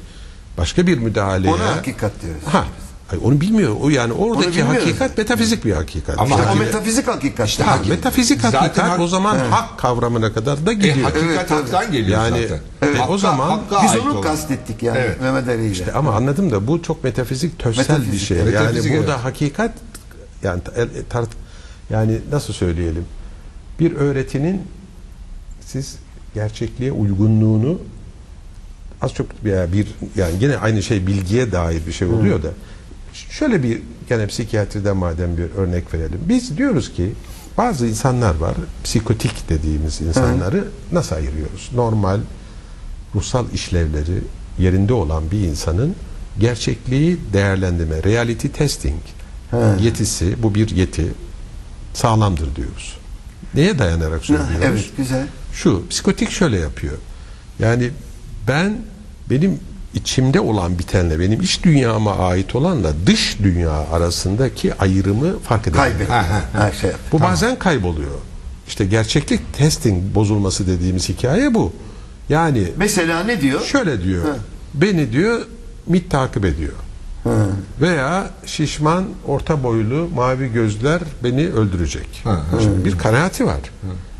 [0.58, 2.42] başka bir müdahaleye Ona hakikat diyoruz.
[2.46, 2.64] Ha.
[3.12, 3.76] Ay, onu bilmiyor.
[3.80, 6.18] O yani oradaki hakikat metafizik bir hakikat.
[6.18, 7.48] Ama İşte o metafizik hakikat.
[7.48, 10.96] İşte Ha, metafizik Zaten hakikat hak- o zaman hak kavramına kadar da E, gidiyor.
[10.96, 12.60] hakikat Evet, haktan geliyor Yani, zaten.
[12.82, 14.22] evet, o zaman hakka Biz onu olan.
[14.22, 15.20] kastettik yani Evet.
[15.20, 15.92] Mehmet Ali ile.
[15.92, 18.42] Ama anladım da bu çok metafizik bir Metafizik, şey.
[18.42, 19.24] metafizik, yani burada evet.
[19.24, 19.72] hakikat
[20.42, 20.72] yani ta-
[21.08, 21.28] tart
[21.90, 23.04] yani nasıl söyleyelim?
[23.80, 24.62] Bir öğretinin
[25.66, 25.96] siz
[26.34, 27.78] gerçekliğe uygunluğunu
[29.02, 32.48] az çok bir yani yine aynı şey bilgiye dair bir şey oluyor da
[33.30, 36.20] şöyle bir gene psikiyatriden madem bir örnek verelim.
[36.28, 37.12] Biz diyoruz ki
[37.58, 41.70] bazı insanlar var psikotik dediğimiz insanları nasıl ayırıyoruz?
[41.74, 42.20] Normal
[43.14, 44.20] ruhsal işlevleri
[44.58, 45.94] yerinde olan bir insanın
[46.38, 49.00] gerçekliği değerlendirme, reality testing
[49.80, 51.12] yetisi, bu bir yeti
[51.94, 52.98] sağlamdır diyoruz.
[53.54, 54.56] Neye dayanarak söylüyoruz?
[54.62, 55.26] Evet güzel.
[55.52, 56.96] Şu, psikotik şöyle yapıyor.
[57.58, 57.90] Yani
[58.48, 58.78] ben
[59.30, 59.60] benim
[59.96, 66.06] içimde olan bitenle benim iç dünyama ait olanla dış dünya arasındaki ayrımı fark edemiyorum.
[66.08, 66.90] Ha, ha, Ha, şey.
[67.12, 68.10] Bu bazen kayboluyor.
[68.68, 71.72] İşte gerçeklik testing bozulması dediğimiz hikaye bu.
[72.28, 73.60] Yani Mesela ne diyor?
[73.64, 74.24] şöyle diyor.
[74.24, 74.36] Ha.
[74.74, 75.40] Beni diyor
[75.86, 76.72] MIT takip ediyor.
[77.80, 82.06] Veya şişman, orta boylu, mavi gözler beni öldürecek.
[82.24, 82.60] Ha, ha.
[82.62, 83.60] Şimdi bir kanaati var.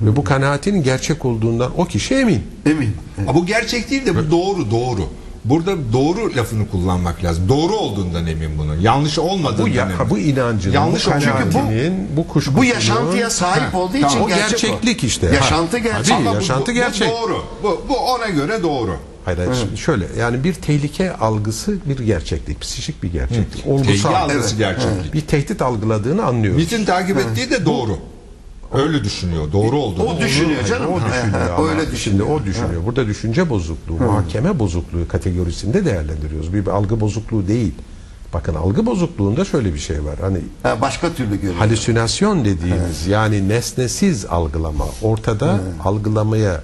[0.02, 2.42] Ve bu kanaatinin gerçek olduğundan o kişi emin.
[2.66, 2.96] Emin.
[3.18, 5.00] Ama bu gerçek değil de bu doğru doğru.
[5.48, 7.48] Burada doğru lafını kullanmak lazım.
[7.48, 8.80] Doğru olduğundan emin bunun.
[8.80, 9.94] Yanlış olmadığından Bu ya, emin.
[9.94, 13.92] ha, bu inancının, Yanlış bu çünkü bu- kanaatinin, bu, kuşkusunun Bu yaşantıya sahip Ha, olduğu
[13.92, 14.09] tamam.
[14.11, 15.06] için o gerçek gerçeklik o.
[15.06, 15.26] işte.
[15.26, 16.16] Yaşantı gerçek.
[16.26, 17.09] bu- yaşantı bu, gerçek.
[17.09, 17.42] Bu doğru.
[17.62, 18.96] Bu, bu ona göre doğru.
[19.24, 23.66] Hayır, hayır, şimdi şöyle yani bir tehlike algısı bir gerçeklik, psikik bir gerçeklik.
[23.66, 23.85] Olgusal.
[23.92, 24.59] Tehlike algısı Evet.
[24.59, 25.14] gerçeklik.
[25.14, 26.61] Bir tehdit algıladığını anlıyoruz.
[26.62, 27.98] MIT'in takip ettiği de doğru.
[28.74, 29.52] Öyle düşünüyor.
[29.52, 30.05] Doğru olduğunu.
[30.05, 30.92] O düşünüyor canım.
[30.92, 32.26] O düşünüyor ama Öyle şimdi düşünüyor.
[32.29, 32.87] o düşünüyor.
[32.87, 36.52] Burada düşünce bozukluğu, muhakeme bozukluğu kategorisinde değerlendiriyoruz.
[36.55, 37.72] Bir, bir algı bozukluğu değil.
[38.35, 40.14] Bakın algı bozukluğunda şöyle bir şey var.
[40.20, 41.55] Hani Ha, başka türlü görüyor.
[41.55, 46.62] halüsinasyon dediğimiz yani nesnesiz algılama ortada algılamaya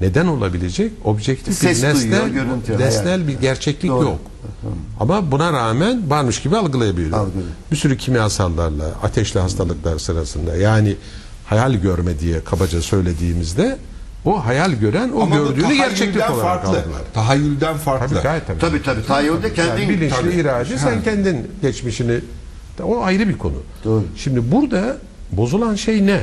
[0.00, 4.04] neden olabilecek objektif Ses bir nesnel, duyuyor, görüntü, nesnel bir gerçeklik Doğru.
[4.04, 4.18] yok.
[5.00, 7.18] Ama buna rağmen varmış gibi algılayabiliyor.
[7.18, 7.48] Algılıyor.
[7.70, 10.96] Bir sürü kimyasallarla, ateşli hastalıklar sırasında yani
[11.50, 13.78] hayal görme diye kabaca söylediğimizde
[14.24, 16.68] o hayal gören o Ama gördüğünü gerçeklik olarak farklı.
[16.68, 17.00] algılar.
[17.14, 18.08] Tahayyülden farklı.
[18.08, 18.58] Tabii gayet tabii.
[18.58, 19.06] Tabii tabii.
[19.06, 20.34] Tayyip'de kendin Yani bilinçli Tabii.
[20.34, 22.20] irade sen kendin geçmişini
[22.82, 23.54] o ayrı bir konu.
[23.84, 24.04] Doğru.
[24.16, 24.96] Şimdi burada
[25.32, 26.20] bozulan şey ne?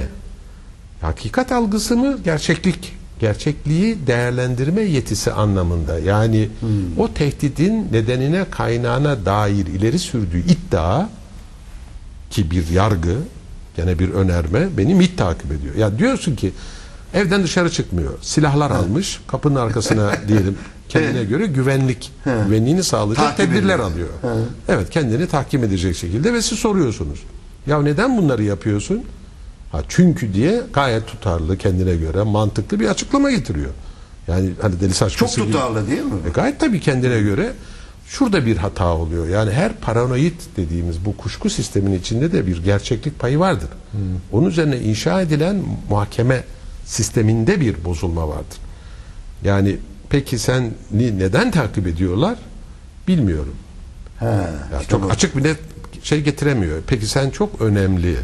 [1.02, 2.94] Hakikat algısı mı, gerçeklik?
[3.20, 6.00] Gerçekliği değerlendirme yetisi anlamında.
[6.00, 6.70] Yani Hmm.
[7.00, 11.06] o tehdidin nedenine, kaynağına dair ileri sürdüğü iddia
[12.30, 13.16] ki bir yargı,
[13.78, 15.76] gene bir önerme beni MİT takip ediyor.
[15.76, 16.52] Ya diyorsun ki
[17.14, 18.14] evden dışarı çıkmıyor.
[18.22, 20.58] Silahlar almış, kapının arkasına diyelim
[20.90, 22.12] kendine göre güvenlik
[22.46, 23.80] güvenliğini sağlayacak Takip tedbirler ediyor.
[23.92, 24.08] alıyor.
[24.70, 27.20] Evet kendini tahkim edecek şekilde ve siz soruyorsunuz.
[27.68, 29.02] Ya neden bunları yapıyorsun?
[29.72, 33.70] Ha çünkü diye gayet tutarlı kendine göre mantıklı bir açıklama getiriyor.
[34.28, 36.14] Yani hani deli saçması Çok gibi- tutarlı değil mi?
[36.28, 37.54] e gayet tabii kendine göre
[38.08, 39.28] şurada bir hata oluyor.
[39.28, 43.70] Yani her paranoid dediğimiz bu kuşku sistemin içinde de bir gerçeklik payı vardır.
[44.32, 46.44] Onun üzerine inşa edilen muhakeme
[46.86, 48.58] sisteminde bir bozulma vardır.
[49.44, 49.78] Yani
[50.10, 52.38] peki sen ni- neden takip ediyorlar?
[53.08, 53.56] Bilmiyorum.
[54.20, 54.26] Ha,
[54.74, 55.08] Ya işte çok bu.
[55.08, 55.58] açık bir net
[56.04, 56.78] şey getiremiyor.
[56.88, 58.16] Peki sen çok önemli.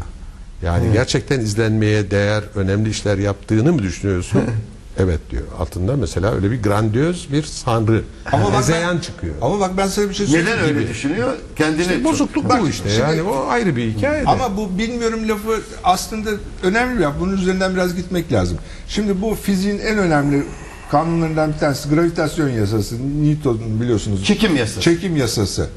[0.62, 4.42] Yani gerçekten izlenmeye değer önemli işler yaptığını mı düşünüyorsun?
[4.98, 5.42] evet diyor.
[5.58, 8.02] Altında mesela öyle bir grandiyoz bir sanrı.
[8.32, 9.34] Ama bak Hezeyan ben- çıkıyor.
[9.42, 10.48] Ama bak ben sana bir şey söyleyeyim.
[10.58, 11.32] Neden öyle düşünüyor?
[11.56, 12.88] Kendini İşte bozukluk Bak, bu işte.
[12.88, 14.22] şimdi- yani o ayrı bir hikaye.
[14.24, 14.28] de.
[14.28, 16.30] Ama bu bilmiyorum lafı aslında
[16.62, 17.14] önemli bir laf.
[17.20, 18.58] Bunun üzerinden biraz gitmek lazım.
[18.88, 20.42] Şimdi bu fiziğin en önemli
[20.90, 22.94] kanunlarından bir tanesi gravitasyon yasası.
[23.24, 24.24] Newton'un biliyorsunuz.
[24.24, 24.80] Çekim yasası.
[24.80, 25.68] Çekim yasası.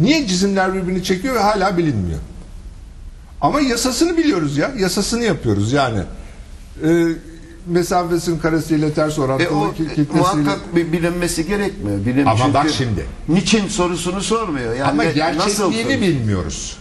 [0.00, 2.18] Niye cisimler birbirini çekiyor ve hala bilinmiyor?
[3.40, 4.70] Ama yasasını biliyoruz ya.
[4.78, 6.00] Yasasını yapıyoruz yani.
[6.84, 7.06] Ee,
[7.66, 10.18] mesafesinin karesiyle ters E orantılı o ki- e, kitlesiyle.
[10.20, 12.06] muhakkak bir bilinmesi gerekmiyor.
[12.06, 13.06] Bilim Ama çünkü bak şimdi.
[13.28, 14.74] Niçin sorusunu sormuyor.
[14.74, 16.00] Yani Ama ne- gerçekliğini soruyor?
[16.00, 16.76] bilmiyoruz.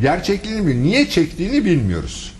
[0.00, 0.74] Gerçekliğini bil.
[0.76, 2.34] Niye çektiğini bilmiyoruz.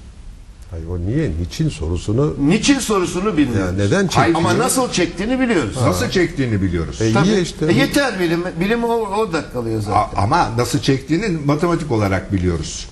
[0.71, 3.67] Hayır, o niye, niçin sorusunu Niçin sorusunu bilmiyor.
[3.67, 4.35] ya neden çekiyor?
[4.37, 5.77] Ama nasıl çektiğini biliyoruz.
[5.83, 7.03] Nasıl çektiğini biliyoruz.
[7.03, 7.29] E, Tabii.
[7.29, 7.67] iyi işte.
[7.67, 8.45] E, yeter bilim.
[8.61, 9.93] Bilim o, orada kalıyor zaten.
[10.21, 12.87] A- ama nasıl çektiğini matematik olarak biliyoruz.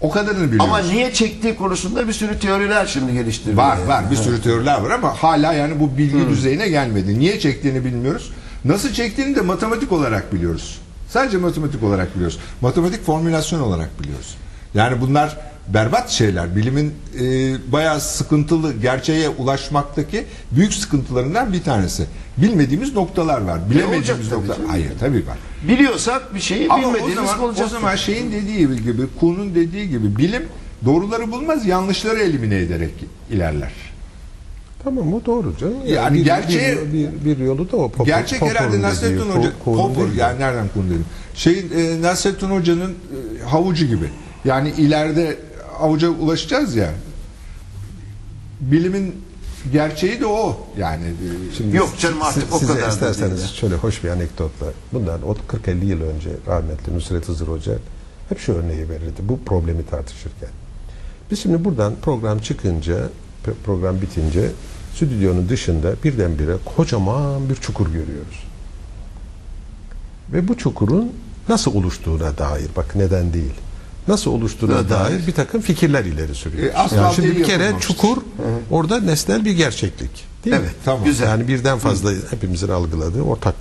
[0.00, 0.66] O kadarını biliyoruz.
[0.68, 3.58] Ama niye çektiği konusunda bir sürü teoriler şimdi geliştiriliyor.
[3.66, 3.88] var yani.
[3.88, 7.18] var bir sürü teoriler var ama hala yani bu bilgi düzeyine gelmedi.
[7.18, 8.30] Niye çektiğini bilmiyoruz.
[8.64, 10.78] Nasıl çektiğini de matematik olarak biliyoruz.
[11.08, 12.38] Sadece matematik olarak biliyoruz.
[12.60, 14.36] Matematik formülasyon olarak biliyoruz.
[14.74, 15.36] Yani bunlar
[15.68, 16.56] berbat şeyler.
[16.56, 17.22] Bilimin e,
[17.72, 22.06] bayağı sıkıntılı gerçeğe ulaşmaktaki büyük sıkıntılarından bir tanesi.
[22.38, 23.52] Bilmediğimiz noktalar var.
[23.58, 24.56] olacak Bilemediğimiz tabii noktalar.
[24.56, 24.70] canım.
[24.70, 25.38] Hayır tabii var.
[25.68, 27.66] Biliyorsak bir şeyi Ama o bilmediğimiz zaman, olacak.
[27.66, 30.42] o zaman şeyin dediği gibi, Kuhn'un dediği gibi bilim
[30.84, 32.94] doğruları bulmaz, yanlışları elimine ederek
[33.30, 33.72] ilerler.
[34.84, 35.74] Tamam o doğru canım.
[35.86, 37.86] Yani bir, gerçeğe- bir, bir, bir yolu da o.
[37.90, 40.18] Popper- Gerçek Popper'ın herhalde dediği, Nasrettin Ko- Hoca, Kohn'un Popper, değil.
[40.18, 41.04] yani nereden Kuhn dedim.
[41.34, 44.04] Şeyin, e, Nasrettin Hoca'nın e, havucu gibi.
[44.44, 45.36] Yani ileride
[45.80, 46.90] havuca ulaşacağız ya.
[48.60, 49.14] Bilimin
[49.72, 50.66] gerçeği de o.
[50.78, 51.04] Yani
[51.56, 54.66] Şimdi Yok canım artık siz- o size kadar da isterseniz değil şöyle hoş bir anekdotla.
[54.92, 57.72] Bundan o 40-50 yıl önce rahmetli Nusret Hızır Hoca
[58.28, 60.48] hep şu örneği verirdi bu problemi tartışırken.
[61.30, 62.96] Biz şimdi buradan program çıkınca,
[63.46, 64.50] pro- program bitince
[64.94, 68.44] stüdyonun dışında birdenbire kocaman bir çukur görüyoruz.
[70.32, 71.12] Ve bu çukurun
[71.48, 73.54] nasıl oluştuğuna dair, bak neden değil,
[74.08, 75.26] nasıl oluştuğuna dair.
[75.26, 76.74] bir takım fikirler ileri sürüyor.
[76.74, 78.16] E, yani şimdi bir kere çukur
[78.70, 80.10] orada nesnel bir gerçeklik.
[80.44, 80.62] Değil mi?
[80.64, 81.04] Evet, tamam.
[81.04, 81.26] Güzel.
[81.26, 83.54] Yani birden fazla hepimizin algıladığı ortak.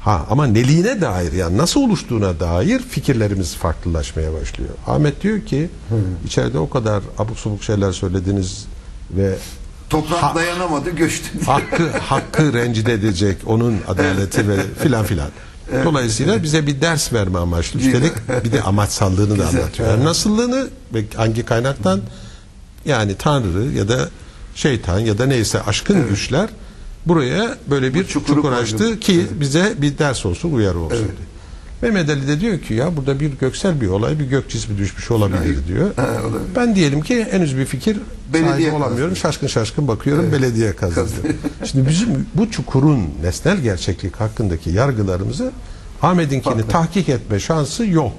[0.00, 4.70] Ha ama neliğine dair yani nasıl oluştuğuna dair fikirlerimiz farklılaşmaya başlıyor.
[4.86, 5.70] Ahmet diyor ki
[6.26, 8.66] içeride o kadar abuk subuk şeyler söylediniz
[9.10, 9.34] ve
[9.90, 11.44] Toprak Ha- dayanamadı göçtü.
[11.46, 15.28] hakkı hakkı rencide edecek onun adaleti ve filan filan.
[15.84, 17.80] Dolayısıyla bize bir ders verme amaçlı.
[17.80, 18.12] Üstelik
[18.44, 19.60] bir de amaçsallığını da Güzel.
[19.60, 19.88] anlatıyor.
[19.88, 22.00] Yani nasıllığını ve hangi kaynaktan
[22.84, 24.08] yani Tanrı ya da
[24.54, 26.48] şeytan ya da neyse aşkın güçler
[27.06, 31.28] buraya böyle bir çukuru çukur açtı ki bize bir ders olsun, uyarı olsun diye.
[31.82, 35.10] Mehmet Ali de diyor ki ya burada bir göksel bir olay, bir gök cismi düşmüş
[35.10, 35.90] olabilir diyor.
[36.56, 37.98] Ben diyelim ki henüz bir fikir
[38.32, 39.08] Belediye sahibi olamıyorum.
[39.08, 39.20] kazdı.
[39.20, 41.10] Şaşkın şaşkın bakıyorum belediye kazandı.
[41.64, 45.52] Şimdi bizim bu çukurun nesnel gerçeklik hakkındaki yargılarımızı
[46.02, 48.12] Ahmet'inkini tahkik etme şansı yok.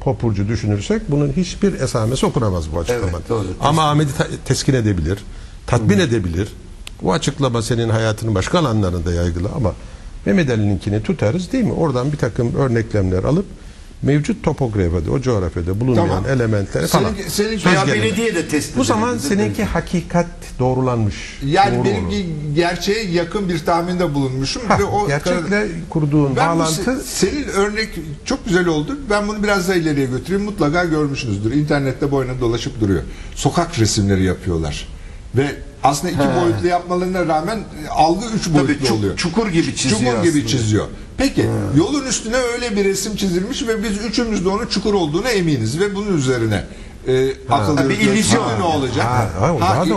[0.00, 3.12] Popurcu düşünürsek bunun hiçbir esamesi okunamaz bu açıklamanın.
[3.12, 3.46] Evet, doğru.
[3.60, 4.12] Ama Ahmet'i
[4.44, 5.18] teskin edebilir,
[5.66, 6.48] tatmin edebilir.
[7.02, 9.72] Bu açıklama senin hayatının başka alanlarında yaygılı ama
[10.26, 11.72] Mehmet Ali'ninkini tutarız değil mi?
[11.72, 13.46] Oradan bir takım örneklemler alıp
[14.02, 16.26] mevcut topografide, o coğrafyada bulunmayan Tamam.
[16.30, 17.12] elementleri falan.
[17.38, 18.02] Veya gelimi.
[18.02, 20.26] belediye de test Bu zaman seninki hakikat
[20.58, 21.38] doğrulanmış.
[21.44, 22.14] Yani Doğru benim olur.
[22.54, 27.48] gerçeğe yakın bir tahminde bulunmuşum Ha, ve o gerçekle kurduğun Ben bu bağlantı se- senin
[27.48, 27.88] örnek
[28.24, 28.98] çok güzel oldu.
[29.10, 30.44] Ben bunu biraz daha ileriye götüreyim.
[30.44, 31.52] Mutlaka görmüşsünüzdür.
[31.52, 33.02] İnternette boyuna dolaşıp duruyor.
[33.34, 34.88] Sokak resimleri yapıyorlar.
[35.36, 35.46] Ve
[35.84, 39.16] aslında iki boyutlu yapmalarına rağmen e, algı üç Tabii boyutlu çuk- oluyor.
[39.16, 40.46] çukur gibi çiziyor Çukur gibi aslında.
[40.46, 40.86] çiziyor.
[41.16, 45.80] Peki yolun üstüne öyle bir resim çizilmiş ve biz üçümüz de onun çukur olduğuna eminiz
[45.80, 46.64] ve bunun üzerine
[47.08, 48.18] e, akıl Ha, bir yürütüyoruz.
[48.20, 48.58] illüzyon.
[48.60, 49.04] Ne olacak?
[49.06, 49.94] ha, ha, daha da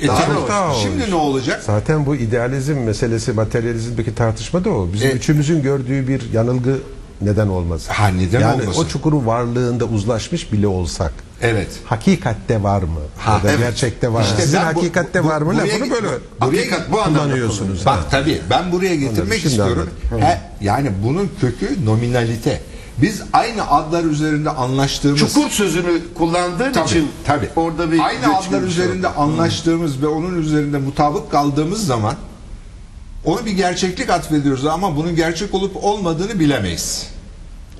[0.00, 0.48] e, Daha tabii.
[0.48, 1.62] da Şimdi ne olacak?
[1.66, 4.88] Zaten bu idealizm meselesi, materyalizmdeki tartışma da o.
[4.92, 6.78] Bizim E- üçümüzün gördüğü bir yanılgı
[7.20, 7.88] neden olmaz.
[7.88, 8.84] Ha, neden yani olmasın?
[8.84, 11.12] o çukurun varlığında uzlaşmış bile olsak.
[11.42, 11.68] Evet.
[11.84, 13.00] Hakikatte var mı?
[13.18, 13.58] Ha, ya da evet.
[13.58, 14.26] gerçekte var mı?
[14.30, 15.46] İşte Sizin ben bu- hakikatte bu- var mı?
[15.54, 16.06] buraya Lafını böyle
[16.40, 17.86] buraya Hakikat bu kullanıyorsunuz.
[17.86, 19.90] Bak tabii ben buraya getirmek Anladım, şimdi istiyorum.
[20.20, 22.60] He, yani bunun kökü nominalite.
[22.98, 27.48] Biz aynı adlar üzerinde anlaştığımız Çukur sözünü kullandığın Tabii, için tabii.
[27.56, 29.14] orada bir aynı adlar üzerinde oldu.
[29.18, 32.14] anlaştığımız ve onun üzerinde mutabık kaldığımız zaman
[33.24, 37.06] onu bir gerçeklik atfediyoruz ama bunun gerçek olup olmadığını bilemeyiz.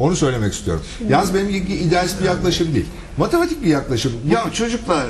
[0.03, 0.83] Onu söylemek istiyorum.
[1.09, 2.87] Yalnız benimki idealist bir yaklaşım değil.
[3.17, 4.13] Matematik bir yaklaşım.
[4.31, 5.07] Ya çocuklar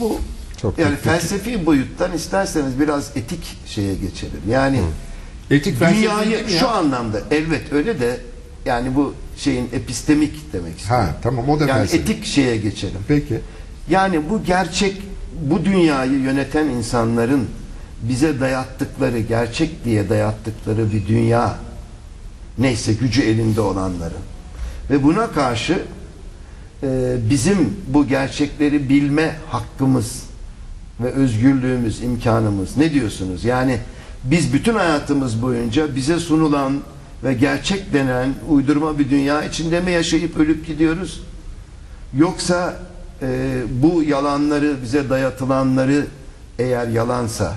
[0.00, 0.18] bu
[0.62, 1.04] Çok yani teknik.
[1.04, 4.40] felsefi boyuttan isterseniz biraz etik şeye geçelim.
[4.48, 4.80] Yani
[5.50, 6.58] etik felsefe dünyayı mi ya?
[6.58, 8.20] şu anlamda elbet öyle de
[8.66, 11.06] yani bu şeyin epistemik demek istiyorum.
[11.06, 12.02] Ha tamam o da yani felsefe.
[12.02, 13.00] etik şeye geçelim.
[13.08, 13.40] Peki.
[13.90, 15.02] Yani bu gerçek
[15.42, 17.48] bu dünyayı yöneten insanların
[18.02, 21.56] bize dayattıkları gerçek diye dayattıkları bir dünya
[22.58, 24.29] neyse gücü elinde olanların
[24.90, 25.82] ve buna karşı
[26.82, 30.22] e, bizim bu gerçekleri bilme hakkımız
[31.00, 33.44] ve özgürlüğümüz, imkanımız ne diyorsunuz?
[33.44, 33.78] Yani
[34.24, 36.72] biz bütün hayatımız boyunca bize sunulan
[37.24, 41.22] ve gerçek denen uydurma bir dünya içinde mi yaşayıp ölüp gidiyoruz?
[42.18, 42.76] Yoksa
[43.22, 46.06] e, bu yalanları bize dayatılanları
[46.58, 47.54] eğer yalansa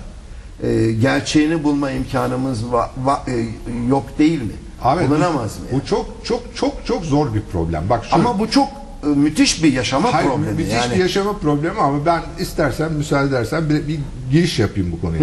[0.64, 3.46] e, gerçeğini bulma imkanımız va- va- e,
[3.90, 4.54] yok değil mi?
[4.84, 5.66] Ahmet, Bulunamaz mı?
[5.72, 7.90] bu, bu çok çok çok çok zor bir problem.
[7.90, 8.16] Bak şöyle.
[8.16, 8.68] Ama bu çok
[9.04, 10.52] e, müthiş bir yaşama Hayır, problemi.
[10.58, 10.94] müthiş yani.
[10.94, 14.00] bir yaşama problemi ama ben istersen müsaade edersen bir, bir
[14.32, 15.22] giriş yapayım bu konuya.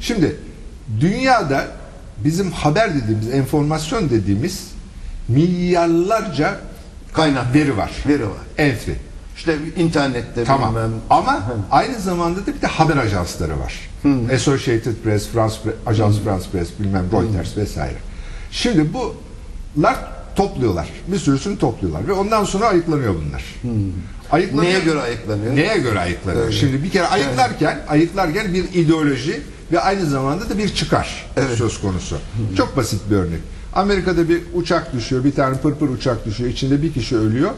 [0.00, 0.36] Şimdi
[1.00, 1.66] dünyada
[2.24, 4.66] bizim haber dediğimiz, enformasyon dediğimiz
[5.28, 6.56] milyarlarca
[7.12, 7.54] Kaynak.
[7.54, 7.90] veri var.
[8.08, 8.36] Veri var.
[8.58, 8.92] Entry.
[9.36, 10.74] İşte internette Tamam.
[10.74, 10.90] bilmem.
[11.10, 13.74] Ama aynı zamanda da bir de haber ajansları var.
[14.34, 17.96] Associated Press, France Press, Agence France Press, bilmem Reuters vesaire.
[18.52, 18.86] Şimdi
[19.76, 19.96] bunlar
[20.36, 20.88] topluyorlar.
[21.06, 23.44] Bir sürüsünü topluyorlar ve ondan sonra ayıklanıyor bunlar.
[24.30, 24.72] Ayıklanıyor.
[24.72, 25.56] Neye göre ayıklanıyor?
[25.56, 26.52] Neye göre ayıklanıyor?
[26.52, 32.18] Şimdi bir kere ayıklarken, ayıklarken bir ideoloji ve aynı zamanda da bir çıkar söz konusu.
[32.56, 33.40] Çok basit bir örnek.
[33.74, 37.50] Amerika'da bir uçak düşüyor, bir tane pırpır uçak düşüyor, içinde bir kişi ölüyor.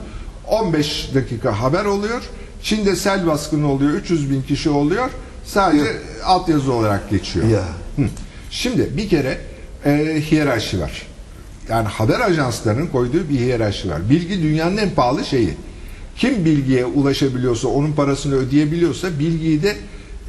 [0.49, 2.23] 15 dakika haber oluyor.
[2.63, 5.11] Çin'de sel baskını oluyor, 300 bin kişi oluyor.
[5.45, 7.47] Sadece altyazı olarak geçiyor.
[7.47, 7.65] Ya.
[7.97, 8.03] Hı.
[8.51, 9.39] Şimdi bir kere
[9.85, 11.03] e, hiyerarşi var.
[11.69, 14.11] Yani haber ajanslarının koyduğu bir hiyerarşi var.
[14.11, 15.55] Bilgi dünyanın en pahalı şeyi.
[16.17, 19.77] Kim bilgiye ulaşabiliyorsa, onun parasını ödeyebiliyorsa bilgiyi de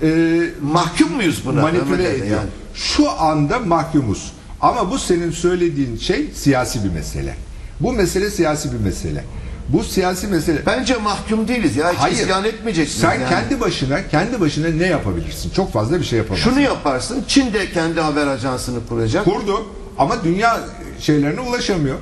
[0.02, 1.62] e, Mahkum muyuz buna?
[1.62, 2.28] Manipüle ediyor.
[2.28, 2.50] Yani.
[2.74, 4.32] Şu anda mahkumuz.
[4.62, 7.36] Ama bu senin söylediğin şey siyasi bir mesele.
[7.80, 9.24] Bu mesele siyasi bir mesele.
[9.70, 10.66] Bu siyasi mesele.
[10.66, 11.92] Bence mahkum değiliz ya.
[11.92, 13.02] Hiç isyan etmeyeceksiniz.
[13.02, 13.30] Sen yani.
[13.30, 15.50] kendi başına kendi başına ne yapabilirsin?
[15.50, 16.50] Çok fazla bir şey yapamazsın.
[16.50, 17.24] Şunu yaparsın.
[17.28, 19.26] Çin de kendi haber ajansını kuracak.
[19.26, 19.66] kurdu
[19.98, 20.60] ama dünya
[21.00, 21.98] şeylerine ulaşamıyor.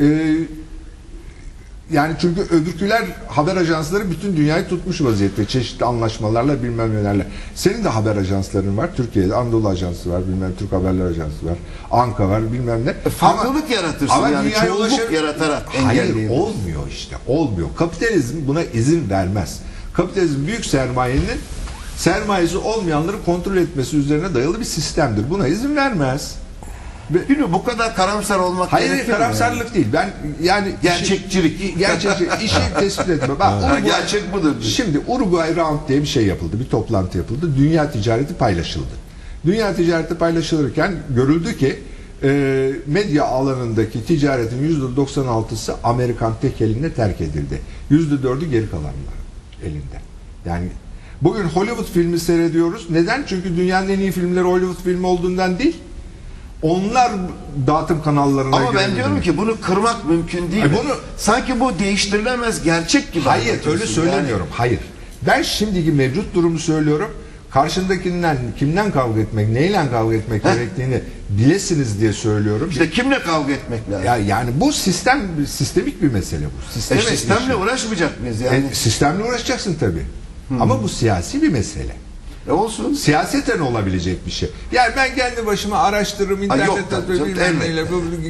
[0.00, 0.04] Ee,
[1.92, 7.26] yani çünkü öbürküler haber ajansları bütün dünyayı tutmuş vaziyette çeşitli anlaşmalarla bilmem nelerle.
[7.54, 8.90] Senin de haber ajansların var.
[8.96, 11.58] Türkiye'de Anadolu Ajansı var, bilmem Türk Haberler Ajansı var,
[11.90, 12.90] Anka var, bilmem ne.
[12.90, 17.16] E, farklılık yaratırsın yani, dünyaya çoğunluk ulaşam- yaratarak Hayır, olmuyor işte.
[17.26, 17.68] Olmuyor.
[17.76, 19.60] Kapitalizm buna izin vermez.
[19.92, 21.38] Kapitalizm büyük sermayenin
[21.96, 25.30] sermayesi olmayanları kontrol etmesi üzerine dayalı bir sistemdir.
[25.30, 26.34] Buna izin vermez.
[27.10, 29.86] Bilmiyorum bu kadar karamsar olmak Hayır gerekir mi karamsarlık değil.
[29.92, 30.10] Ben
[30.42, 31.60] yani Gerçekçilik.
[31.60, 33.28] işi, gerçekçi işi tespit etme.
[33.38, 34.54] Bak, Ha, Uruguay- gerçek budur.
[34.62, 36.60] Şimdi Uruguay Round diye bir şey yapıldı.
[36.60, 37.50] Bir toplantı yapıldı.
[37.56, 38.94] Dünya ticareti paylaşıldı.
[39.46, 41.78] Dünya ticareti paylaşılırken görüldü ki
[42.22, 47.60] e, medya alanındaki ticaretin %96'sı Amerikan tek eline terk edildi.
[47.90, 49.18] %4'ü geri kalanlar
[49.64, 49.98] elinde.
[50.46, 50.68] Yani
[51.22, 52.90] bugün Hollywood filmi seyrediyoruz.
[52.90, 53.24] Neden?
[53.28, 55.76] Çünkü dünyanın en iyi filmleri Hollywood filmi olduğundan değil.
[56.62, 57.12] Onlar
[57.66, 60.62] dağıtım kanallarına Ama ben diyorum ki bunu kırmak mümkün değil.
[60.62, 60.76] Ay mi?
[60.84, 63.24] bunu- Sanki bu değiştirilemez gerçek gibi.
[63.24, 64.46] Hayır öyle söylemiyorum.
[64.50, 64.80] Hayır.
[65.26, 67.10] Ben şimdiki mevcut durumu söylüyorum.
[67.50, 72.60] Karşındakinden kimden kavga etmek, neyle kavga etmek gerektiğini bilesiniz diye söylüyorum.
[72.62, 74.06] Yani işte kimle kavga etmek lazım?
[74.06, 76.70] Ya yani bu sistem sistemik bir mesele bu.
[76.70, 77.54] E, Sistem sistemle işi.
[77.54, 78.64] uğraşmayacak mıyız yani?
[78.70, 80.02] E, sistemle uğraşacaksın tabii.
[80.60, 81.96] Ama bu siyasi bir mesele.
[82.48, 82.94] E, olsun.
[82.94, 84.50] Siyaseten olabilecek bir şey.
[84.72, 87.84] Yani ben kendi başıma araştırırım, internette bilmem neyle,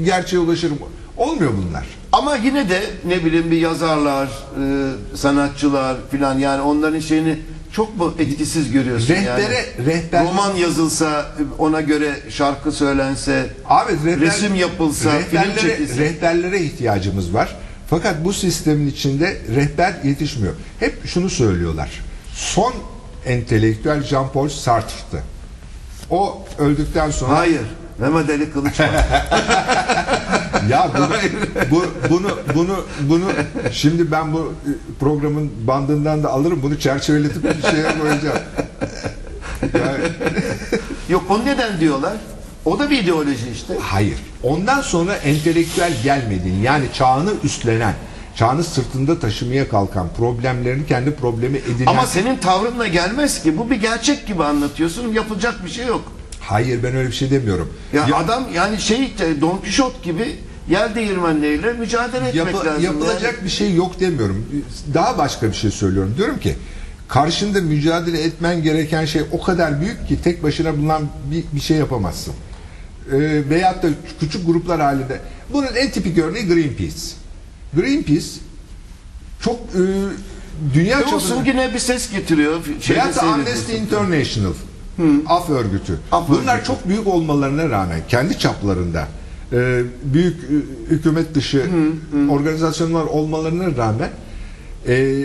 [0.05, 0.79] gerçeğe ulaşırım.
[1.17, 1.85] Olmuyor bunlar.
[2.13, 7.39] Ama yine de ne bileyim bir yazarlar, e, sanatçılar filan yani onların şeyini
[7.73, 9.87] çok mu etkisiz görüyorsun Rehbere- yani?
[9.87, 11.27] rehber- Roman yazılsa,
[11.59, 15.97] ona göre şarkı söylense, Abi rehber- resim yapılsa, film çekilse.
[16.01, 17.57] rehberlere ihtiyacımız var.
[17.91, 20.55] Fakat bu sistemin içinde rehber yetişmiyor.
[20.81, 21.91] Hep şunu söylüyorlar.
[22.35, 22.75] Son
[23.29, 25.23] entelektüel Jean-Paul Sartre'tı.
[26.11, 27.63] O öldükten sonra Hayır.
[27.99, 28.91] Mehmet Ali Kılıç var.
[30.71, 31.09] ya bunu,
[31.71, 33.25] bu, bunu bunu bunu
[33.73, 38.39] şimdi ben bu e, programın bandından da alırım bunu çerçeveletip bir şeye koyacağım.
[39.63, 40.05] Yani,
[41.09, 42.13] Yok o neden diyorlar?
[42.65, 43.75] O da bir ideoloji işte.
[43.81, 44.19] Hayır.
[44.43, 47.95] Ondan sonra entelektüel gelmediğini yani çağını üstlenen,
[48.39, 51.87] çağını sırtında taşımaya kalkan, problemlerini kendi problemi edinen...
[51.87, 53.59] Ama senin tavrınla gelmez ki.
[53.59, 55.13] Bu bir gerçek gibi anlatıyorsun.
[55.13, 56.13] Yapılacak bir şey yok.
[56.41, 57.73] Hayır ben öyle bir şey demiyorum.
[57.93, 60.37] Ya, Ya- adam yani şey Don Kişot gibi
[60.69, 62.83] yer değirmenleriyle mücadele etmek yapı- lazım.
[62.85, 63.45] yapılacak yani.
[63.45, 64.47] bir şey yok demiyorum.
[64.95, 66.15] Daha başka bir şey söylüyorum.
[66.17, 66.55] Diyorum ki
[67.09, 71.77] karşında mücadele etmen gereken şey o kadar büyük ki tek başına bulunan bir, bir şey
[71.77, 72.35] yapamazsın.
[73.13, 73.89] Ee, veyahut da
[74.21, 75.21] küçük gruplar halinde.
[75.53, 77.28] Bunun en tipik örneği Greenpeace.
[77.75, 78.27] Greenpeace
[79.41, 79.83] çok e,
[80.75, 81.43] dünya çapında...
[81.47, 82.61] yine bir ses getiriyor.
[82.81, 83.77] Şeyde Veyahut da Amnesty.
[83.77, 84.53] International.
[85.27, 85.99] Af örgütü.
[86.13, 86.67] Af Bunlar örgütü.
[86.67, 89.09] çok büyük olmalarına rağmen kendi çaplarında
[89.53, 90.47] e, büyük e,
[90.91, 91.67] hükümet dışı
[92.31, 94.11] organizasyonlar olmalarına rağmen
[94.89, 95.25] e,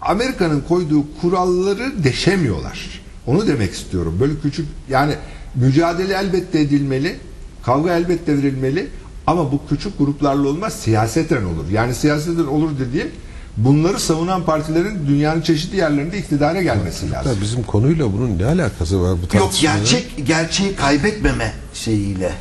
[0.00, 3.00] Amerika'nın koyduğu kuralları deşemiyorlar.
[3.26, 4.16] Onu demek istiyorum.
[4.20, 5.14] Böyle küçük yani
[5.54, 7.16] mücadele elbette edilmeli,
[7.62, 8.86] kavga elbette verilmeli
[9.26, 11.70] ama bu küçük gruplarla olmaz siyaseten olur.
[11.72, 13.10] Yani siyaseten olur dediğim
[13.56, 17.32] bunları savunan partilerin dünyanın çeşitli yerlerinde iktidara gelmesi lazım.
[17.32, 19.78] Ya bizim konuyla bunun ne alakası var bu Yok tartışmanın?
[19.78, 22.32] gerçek gerçeği kaybetmeme şeyiyle.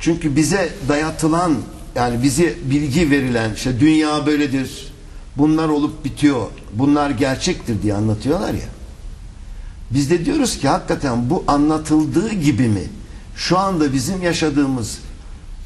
[0.00, 1.54] Çünkü bize dayatılan
[1.94, 4.92] yani bize bilgi verilen işte dünya böyledir.
[5.36, 6.46] Bunlar olup bitiyor.
[6.72, 8.68] Bunlar gerçektir diye anlatıyorlar ya.
[9.90, 12.82] Biz de diyoruz ki hakikaten bu anlatıldığı gibi mi?
[13.36, 14.98] Şu anda bizim yaşadığımız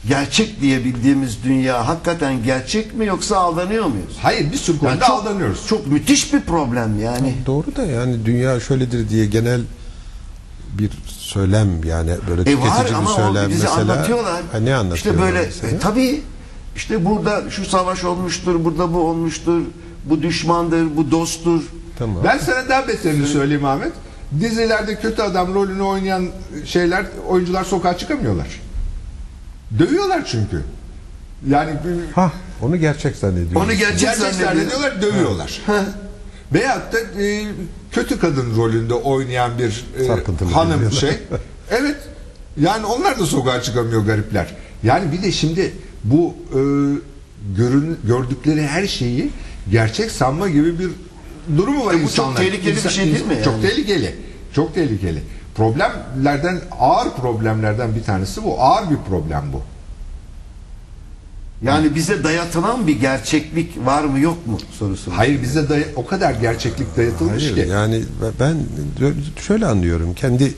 [0.09, 4.17] gerçek diye bildiğimiz dünya hakikaten gerçek mi yoksa aldanıyor muyuz?
[4.23, 5.67] Hayır bir sürü Yani konuda çok, aldanıyoruz.
[5.69, 7.35] çok müthiş bir problem yani.
[7.47, 9.61] Doğru da yani dünya şöyledir diye genel
[10.79, 13.81] bir söylem yani böyle E tüketici var bir ama söylem o bize mesela.
[13.93, 14.43] anlatıyorlar.
[14.53, 15.77] Ha, ne anlatıyorlar İşte böyle mesela?
[15.77, 16.21] e, tabii
[16.77, 19.61] işte burada şu savaş olmuştur, burada bu olmuştur,
[20.05, 21.63] bu düşmandır, bu dosttur.
[21.99, 22.25] Tamam.
[22.25, 23.93] Ben sana daha beterini söyleyeyim Ahmet.
[24.41, 26.27] Dizilerde kötü adam rolünü oynayan
[26.65, 28.47] şeyler, oyuncular sokağa çıkamıyorlar.
[29.79, 30.63] Dövüyorlar çünkü.
[31.49, 31.71] Yani
[32.15, 33.57] Ha, onu gerçek zannediyorum.
[33.57, 34.49] Onu gerçek gerçek zannediyor.
[34.53, 35.61] zannediyorlar, dövüyorlar.
[36.53, 37.45] Veyahut da e,
[37.93, 40.07] kötü kadın rolünde oynayan bir e,
[40.53, 41.01] hanım diyorlar.
[41.01, 41.11] şey.
[41.71, 41.97] Evet.
[42.61, 44.55] Yani onlar da sokağa çıkamıyor garipler.
[44.83, 45.73] Yani bir de şimdi
[46.05, 46.59] bu e,
[47.57, 49.31] görün, gördükleri her şeyi
[49.71, 50.91] gerçek sanma gibi bir
[51.57, 52.37] durumu var E bu çok insanlar.
[52.37, 53.63] tehlikeli bir şey değil mi Çok yani?
[53.63, 54.15] tehlikeli.
[54.55, 55.23] Çok tehlikeli.
[55.55, 58.61] Problemlerden ağır problemlerden bir tanesi bu.
[58.61, 59.63] Ağır bir problem bu.
[61.63, 65.11] Yani bize dayatılan bir gerçeklik var mı yok mu sorusu.
[65.17, 67.71] Hayır bize day- o kadar gerçeklik dayatılmış Hayır, ki.
[67.71, 68.03] yani
[68.41, 68.57] ben
[69.47, 70.15] şöyle anlıyorum.
[70.15, 70.55] Kendi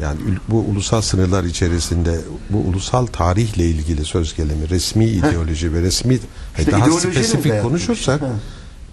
[0.00, 0.18] yani
[0.48, 2.20] bu ulusal sınırlar içerisinde
[2.50, 6.18] bu ulusal tarihle ilgili söz gelimi, resmi ideoloji ve resmi
[6.58, 8.26] İşte daha spesifik konuşursak Ha.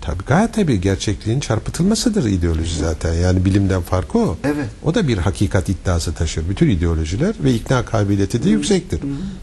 [0.02, 3.14] Tabii gayet tabii gerçekliğin çarpıtılmasıdır ideoloji zaten.
[3.14, 4.38] Yani bilimden farkı o.
[4.44, 4.66] Evet.
[4.84, 6.50] O da bir hakikat iddiası taşır.
[6.50, 9.00] Bütün ideolojiler ve ikna kabiliyeti de yüksektir.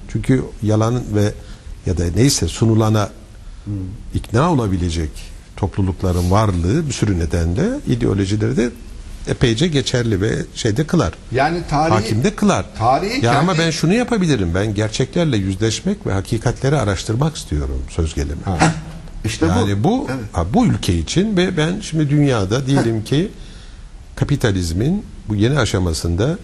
[0.09, 1.33] Çünkü yalan ve
[1.87, 3.11] ya da neyse sunulana
[4.15, 5.11] ikna olabilecek
[5.57, 8.71] toplulukların varlığı bir sürü nedenle ideolojileri de
[9.29, 11.13] epeyce geçerli ve şeyde kılar.
[11.33, 12.67] Yani tarihi Hakimde kılar.
[12.79, 14.55] tarihi ya kendi- ama ben şunu yapabilirim.
[14.55, 18.41] Ben gerçeklerle yüzleşmek ve hakikatleri araştırmak istiyorum söz gelimi.
[19.25, 20.21] İşte Yani bu Evet.
[20.33, 23.31] ha, bu ülke için ve ben şimdi dünyada diyelim ki
[24.17, 26.39] kapitalizmin bu yeni aşamasında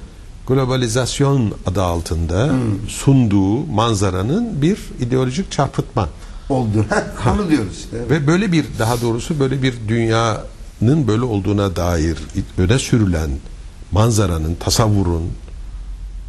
[0.49, 2.89] globalizasyon adı altında Hmm.
[2.89, 6.09] sunduğu manzaranın bir ideolojik çarpıtma
[6.49, 6.87] oldu.
[7.35, 8.11] Onu diyoruz evet.
[8.11, 12.19] ve böyle bir daha doğrusu böyle bir dünyanın böyle olduğuna dair
[12.59, 13.31] böyle sürülen
[13.93, 15.23] manzaranın, tasavvurun,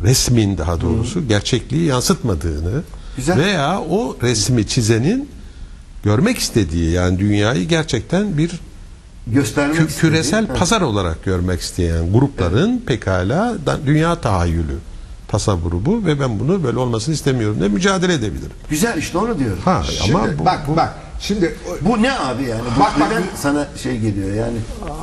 [0.03, 2.81] resmin daha doğrusu gerçekliği yansıtmadığını
[3.17, 3.37] Güzel.
[3.37, 5.29] veya o resmi çizenin
[6.05, 8.51] görmek istediği yani dünyayı gerçekten bir
[9.27, 10.53] Göstermek kü- istediği- küresel Ha.
[10.53, 14.77] pazar olarak görmek isteyen grupların pekala da- dünya tahayyülü
[15.27, 18.51] tasavvuru bu ve ben bunu böyle olmasını istemiyorum de mücadele edebilirim.
[18.69, 19.59] Güzel işte onu diyorum.
[19.65, 22.61] Ha Şimdi ama bu, bak bak şimdi Bu ne abi yani?
[22.75, 24.57] Bu Bak, bak, bu- sana şey geliyor yani?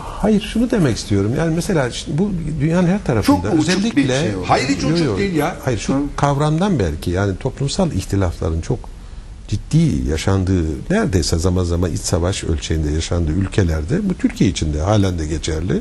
[0.04, 1.32] Hayır şunu demek istiyorum.
[1.38, 2.30] Yani mesela işte bu
[2.60, 4.42] dünyanın her tarafında Çok özellikle şey o.
[4.46, 5.56] Hayır, hiç uçuk değil ya.
[5.64, 8.78] Hayır şu kavramdan belki yani toplumsal ihtilafların çok
[9.48, 15.26] ciddi yaşandığı neredeyse zaman zaman iç savaş ölçeğinde yaşandığı ülkelerde bu Türkiye içinde halen de
[15.26, 15.80] geçerli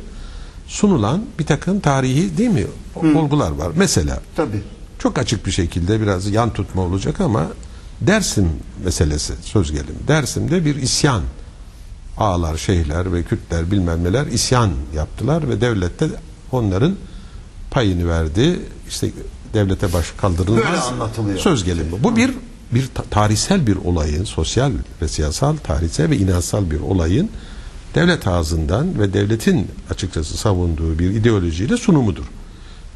[0.67, 2.67] sunulan bir takım tarihi değil mi
[3.15, 3.71] olgular var.
[3.75, 4.61] Mesela Tabii.
[4.99, 7.47] çok açık bir şekilde biraz yan tutma olacak ama
[8.01, 8.49] Dersim
[8.85, 10.07] meselesi söz gelimi.
[10.07, 11.21] Dersim'de bir isyan
[12.17, 16.07] ağalar, şeyhler ve Kürtler bilmem neler isyan yaptılar ve devlette
[16.51, 16.95] onların
[17.71, 18.59] payını verdi.
[18.89, 19.09] İşte
[19.53, 20.63] devlete baş kaldırılmaz.
[20.63, 21.39] Böyle anlatılıyor.
[21.39, 22.03] Söz gelimi.
[22.03, 22.31] Bu bir
[22.73, 27.29] bir ta- tarihsel bir olayın, sosyal ve siyasal, tarihsel ve inansal bir olayın
[27.95, 32.25] devlet ağzından ve devletin açıkçası savunduğu bir ideolojiyle sunumudur.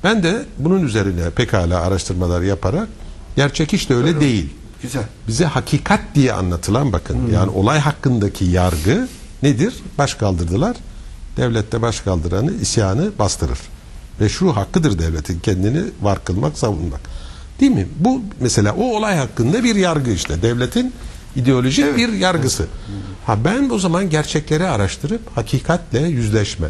[0.04, 2.88] Ben de bunun üzerine pekala araştırmalar yaparak
[3.36, 4.50] gerçek hiç de öyle değil.
[4.82, 5.04] Güzel.
[5.28, 9.08] Bize hakikat diye anlatılan bakın yani olay hakkındaki yargı
[9.44, 9.74] nedir?
[9.98, 10.76] Baş kaldırdılar.
[11.38, 13.60] Devlette baş kaldıranı isyanı bastırır.
[14.20, 17.02] Meşru hakkıdır devletin kendini var kılmak, savunmak.
[17.60, 17.88] Değil mi?
[18.00, 20.42] Bu mesela o olay hakkında bir yargı işte.
[20.42, 20.94] Devletin
[21.36, 22.68] ideolojik bir yargısı.
[23.26, 26.68] Ha ben o zaman gerçekleri araştırıp hakikatle yüzleşme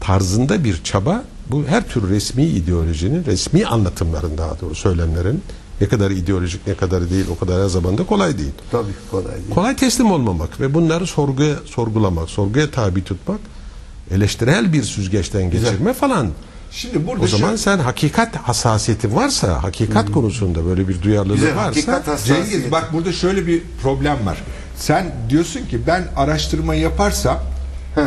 [0.00, 5.42] tarzında bir çaba bu her tür resmi ideolojinin resmi anlatımların daha doğru söylemlerin
[5.80, 8.52] ne kadar ideolojik ne kadar değil o kadar her zaman da kolay değil.
[8.70, 9.54] Tabii kolay değil.
[9.54, 13.40] Kolay teslim olmamak ve bunları sorguya sorgulamak, sorguya tabi tutmak,
[14.10, 16.30] eleştirel bir süzgeçten geçirme falan.
[16.76, 21.80] Şimdi burada O zaman şu- sen hakikat hassasiyetin varsa, hakikat konusunda böyle bir duyarlılığı varsa.
[22.24, 24.42] Cengiz bak burada şöyle bir problem var.
[24.76, 27.38] Sen diyorsun ki ben araştırma yaparsam
[27.96, 28.00] e,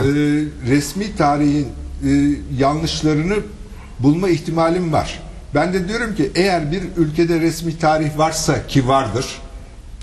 [0.67, 1.67] resmi tarihin
[2.05, 2.09] e,
[2.57, 3.35] yanlışlarını
[3.99, 5.19] bulma ihtimalim var.
[5.55, 9.25] Ben de diyorum ki eğer bir ülkede resmi tarih varsa ki vardır.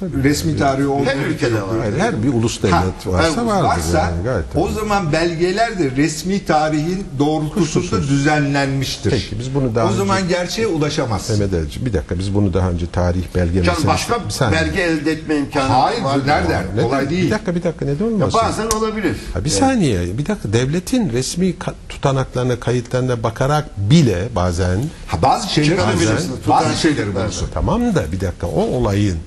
[0.03, 1.79] Resmi tarihi olduğu Her ülkede var.
[1.81, 3.65] Hayır, her bir ulus devlet Ha, varsa vardır.
[3.69, 4.75] varsa yani, gayet o tabii.
[4.75, 8.11] zaman belgeler de resmi tarihin doğrultusunda Kusursuz.
[8.11, 9.11] düzenlenmiştir.
[9.11, 11.39] Peki, biz bunu daha o zaman önce- gerçeğe ulaşamazsın.
[11.39, 14.61] Mehmet Ali'ciğim, bir dakika biz bunu daha önce tarih belge Can meselesi- başka Bir saniye.
[14.61, 16.19] belge elde etme imkanı Hayır, var.
[16.25, 16.65] bu nereden?
[16.75, 16.85] Neden?
[16.85, 17.27] Kolay değil.
[17.27, 18.41] Bir dakika bir dakika neden Ya olmasın?
[18.45, 19.17] bazen olabilir.
[19.35, 21.55] Ha, bir saniye bir dakika devletin resmi
[21.89, 26.37] tutanaklarına kayıtlarına bakarak bile bazen Ha, bazı şeyleri bulursun.
[26.45, 27.49] tutan Bazı şeyleri şeyler bulursun.
[27.55, 29.19] tamam da bir dakika o olayın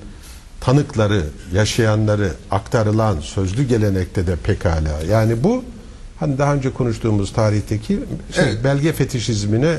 [0.61, 5.63] tanıkları yaşayanları aktarılan sözlü gelenekte de pekala yani bu
[6.19, 7.99] hani daha önce konuştuğumuz tarihteki
[8.35, 8.63] şey, Evet.
[8.63, 9.77] belge fetişizmine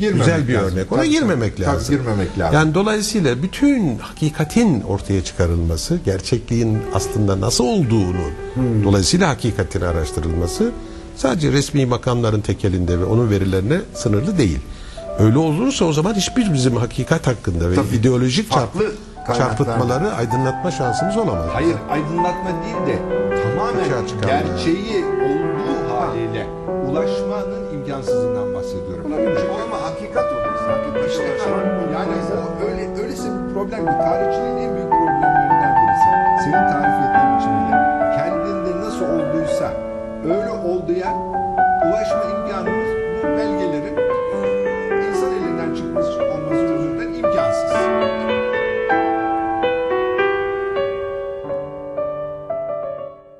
[0.00, 0.76] Girmemek güzel bir lazım.
[0.78, 0.92] örnek.
[0.92, 1.96] Ona Tabii, girmemek tabii, lazım.
[1.96, 2.54] girmemek lazım.
[2.54, 8.84] Yani dolayısıyla bütün hakikatin ortaya çıkarılması, gerçekliğin aslında nasıl olduğunu, Hmm.
[8.84, 10.70] dolayısıyla hakikatin araştırılması
[11.16, 14.58] sadece resmi makamların tekelinde ve onun verilerine sınırlı değil.
[15.18, 17.96] Öyle olursa o zaman hiçbir bizim hakikat hakkında ve Tabii.
[17.96, 19.07] ideolojik Farklı kaynaklardan.
[19.34, 21.46] Çarpıtmaları aydınlatma şansımız olamaz.
[21.52, 22.98] Hayır aydınlatma değil de
[23.42, 26.46] tamamen gerçeği olduğu haliyle
[26.90, 29.12] ulaşmanın imkansızlığından bahsediyorum.
[29.64, 30.68] Ama hakikat olursa.
[30.72, 31.22] Hakikat İşte
[31.94, 32.12] yani
[32.60, 34.87] o öyle öylesi bir problem ki tarihçiliğin en